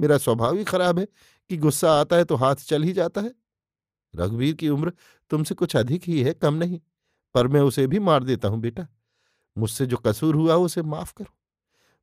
मेरा 0.00 0.18
स्वभाव 0.18 0.56
ही 0.56 0.64
खराब 0.64 0.98
है 0.98 1.06
कि 1.50 1.56
गुस्सा 1.56 1.92
आता 2.00 2.16
है 2.16 2.24
तो 2.24 2.36
हाथ 2.36 2.54
चल 2.54 2.82
ही 2.82 2.92
जाता 2.92 3.20
है। 3.20 3.34
रघुवीर 4.16 4.54
की 4.54 4.68
उम्र 4.68 4.92
तुमसे 5.30 5.54
कुछ 5.54 5.76
अधिक 5.76 6.02
ही 6.02 6.22
है, 6.22 6.34
कम 6.34 6.54
नहीं, 6.54 6.80
पर 7.34 7.48
मैं 7.48 7.60
उसे 7.60 7.86
भी 7.86 7.98
मार 7.98 8.24
देता 8.24 8.48
हूँ 8.48 8.60
बेटा। 8.60 8.86
मुझसे 9.58 9.86
जो 9.86 9.96
कसूर 9.96 10.34
हुआ 10.34 10.54
उसे 10.54 10.82
माफ़ 10.82 11.14
करो। 11.16 11.36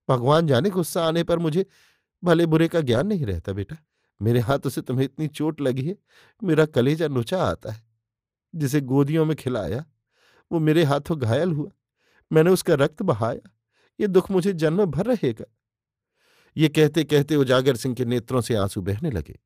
भगवान 0.09 0.47
जाने 0.47 0.69
गुस्सा 0.69 1.05
आने 1.05 1.23
पर 1.23 1.39
मुझे 1.39 1.65
भले 2.23 2.45
बुरे 2.45 2.67
का 2.67 2.81
ज्ञान 2.81 3.07
नहीं 3.07 3.25
रहता 3.25 3.53
बेटा। 3.53 3.75
मेरे 4.21 4.39
हाथों 4.39 4.69
से 4.69 4.81
तुम्हें 4.81 5.05
इतनी 5.05 5.27
चोट 5.27 5.61
लगी 5.61 5.87
है, 5.87 5.97
मेरा 6.43 6.65
कलेजा 6.65 7.07
नुचा 7.07 7.43
आता 7.43 7.71
है, 7.71 7.83
जिसे 8.55 8.81
गोदियों 8.81 9.25
में 9.25 9.35
खिलाया, 9.35 9.85
वो 10.51 10.59
मेरे 10.59 10.83
हाथों 10.83 11.21
घायल 11.21 11.51
हुआ, 11.51 11.71
मैंने 12.31 12.49
उसका 12.49 12.73
रक्त 12.73 13.01
बहाया, 13.01 13.49
ये 13.99 14.07
दुख 14.07 14.31
मुझे 14.31 14.53
जन्म 14.53 14.85
भर 14.85 15.05
रहेगा। 15.05 15.45
ये 16.57 16.69
कहते 16.69 17.03
कहते 17.03 17.35
उजागर 17.35 17.75
सिंह 17.75 17.95
के 17.95 18.05
नेत्रों 18.05 18.41
से 18.41 18.55
आँसू 18.55 18.81
बहने 18.81 19.11
लगे। 19.11 19.39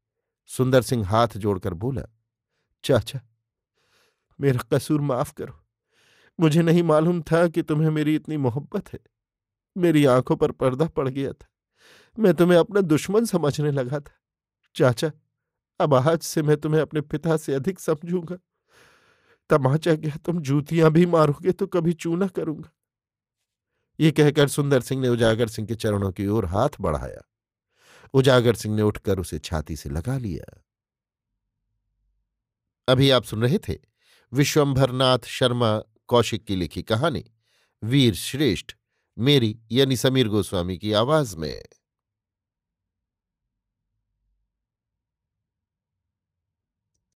सुंदर 0.45 0.81
सिंह 0.81 1.07
हाथ 1.07 1.27
जोड़कर 1.27 1.73
बोला, 1.73 2.01
चाचा, 2.83 3.19
मेरा 4.41 4.77
कसूर 4.77 5.01
माफ़ 5.01 5.33
करो। 5.33 5.53
मुझे 6.39 6.61
नहीं 6.61 6.83
मालूम 6.83 7.21
था 7.21 7.47
कि 7.47 7.61
तुम्हें 7.61 7.89
मेरी 7.89 8.15
इतनी 8.15 8.37
मोहब्बत 8.37 8.93
है। 8.93 8.99
मेरी 9.77 10.05
आँखों 10.05 10.35
पर 10.35 10.51
पर्दा 10.51 10.87
पड़ 10.87 11.09
गया 11.09 11.31
था। 11.31 11.47
मैं 12.19 12.33
तुम्हें 12.33 12.59
अपना 12.59 12.81
दुश्मन 12.81 13.25
समझने 13.25 13.71
लगा 13.71 13.99
था। 13.99 14.13
चाचा, 14.75 15.11
अब 15.79 15.93
आज 15.93 16.19
से 16.19 16.41
मैं 16.41 16.57
तुम्हें 16.57 16.81
अपने 16.81 17.01
पिता 17.01 17.37
से 17.37 17.53
अधिक 17.53 17.79
समझूँगा। 17.79 18.37
तमाचा 19.49 19.93
गया 19.93 20.15
तुम 20.15 20.39
जूतियाँ 20.41 20.91
भी 20.91 21.05
मारोगे 21.05 21.51
तो 21.51 21.67
कभी 21.67 21.93
चूना 21.93 22.27
करूँगा। 22.27 22.69
ये 23.99 24.11
कहकर 24.11 24.47
सुंदर 24.47 24.81
सिंह 24.81 25.01
ने 25.01 25.09
उजागर 25.09 25.47
सिंह 25.47 25.67
के 25.67 25.75
चरणों 25.75 26.11
की 26.11 26.27
ओर 26.27 26.45
हाथ 26.45 26.69
बढ़ाया। 26.81 27.21
उजागर 28.13 28.55
सिंह 28.55 28.75
ने 28.75 28.81
उठकर 28.81 29.19
उसे 29.19 29.39
छाती 29.39 29.75
से 29.75 29.89
लगा 29.89 30.17
लिया। 30.17 30.61
अभी 32.87 33.09
आप 33.09 33.23
सुन 33.23 33.41
रहे 33.41 33.57
थे 33.57 33.77
विश्वंभरनाथ 34.31 35.25
शर्मा 35.25 35.77
कौशिक 36.07 36.45
की 36.45 36.55
लिखी 36.55 36.81
कहानी, 36.81 37.23
वीर 37.83 38.15
श्रेष्ठ, 38.15 38.71
मेरी 39.17 39.57
यानी 39.71 39.95
समीर 39.95 40.27
गोस्वामी 40.27 40.77
की 40.77 40.93
आवाज़ 40.93 41.37
में। 41.37 41.63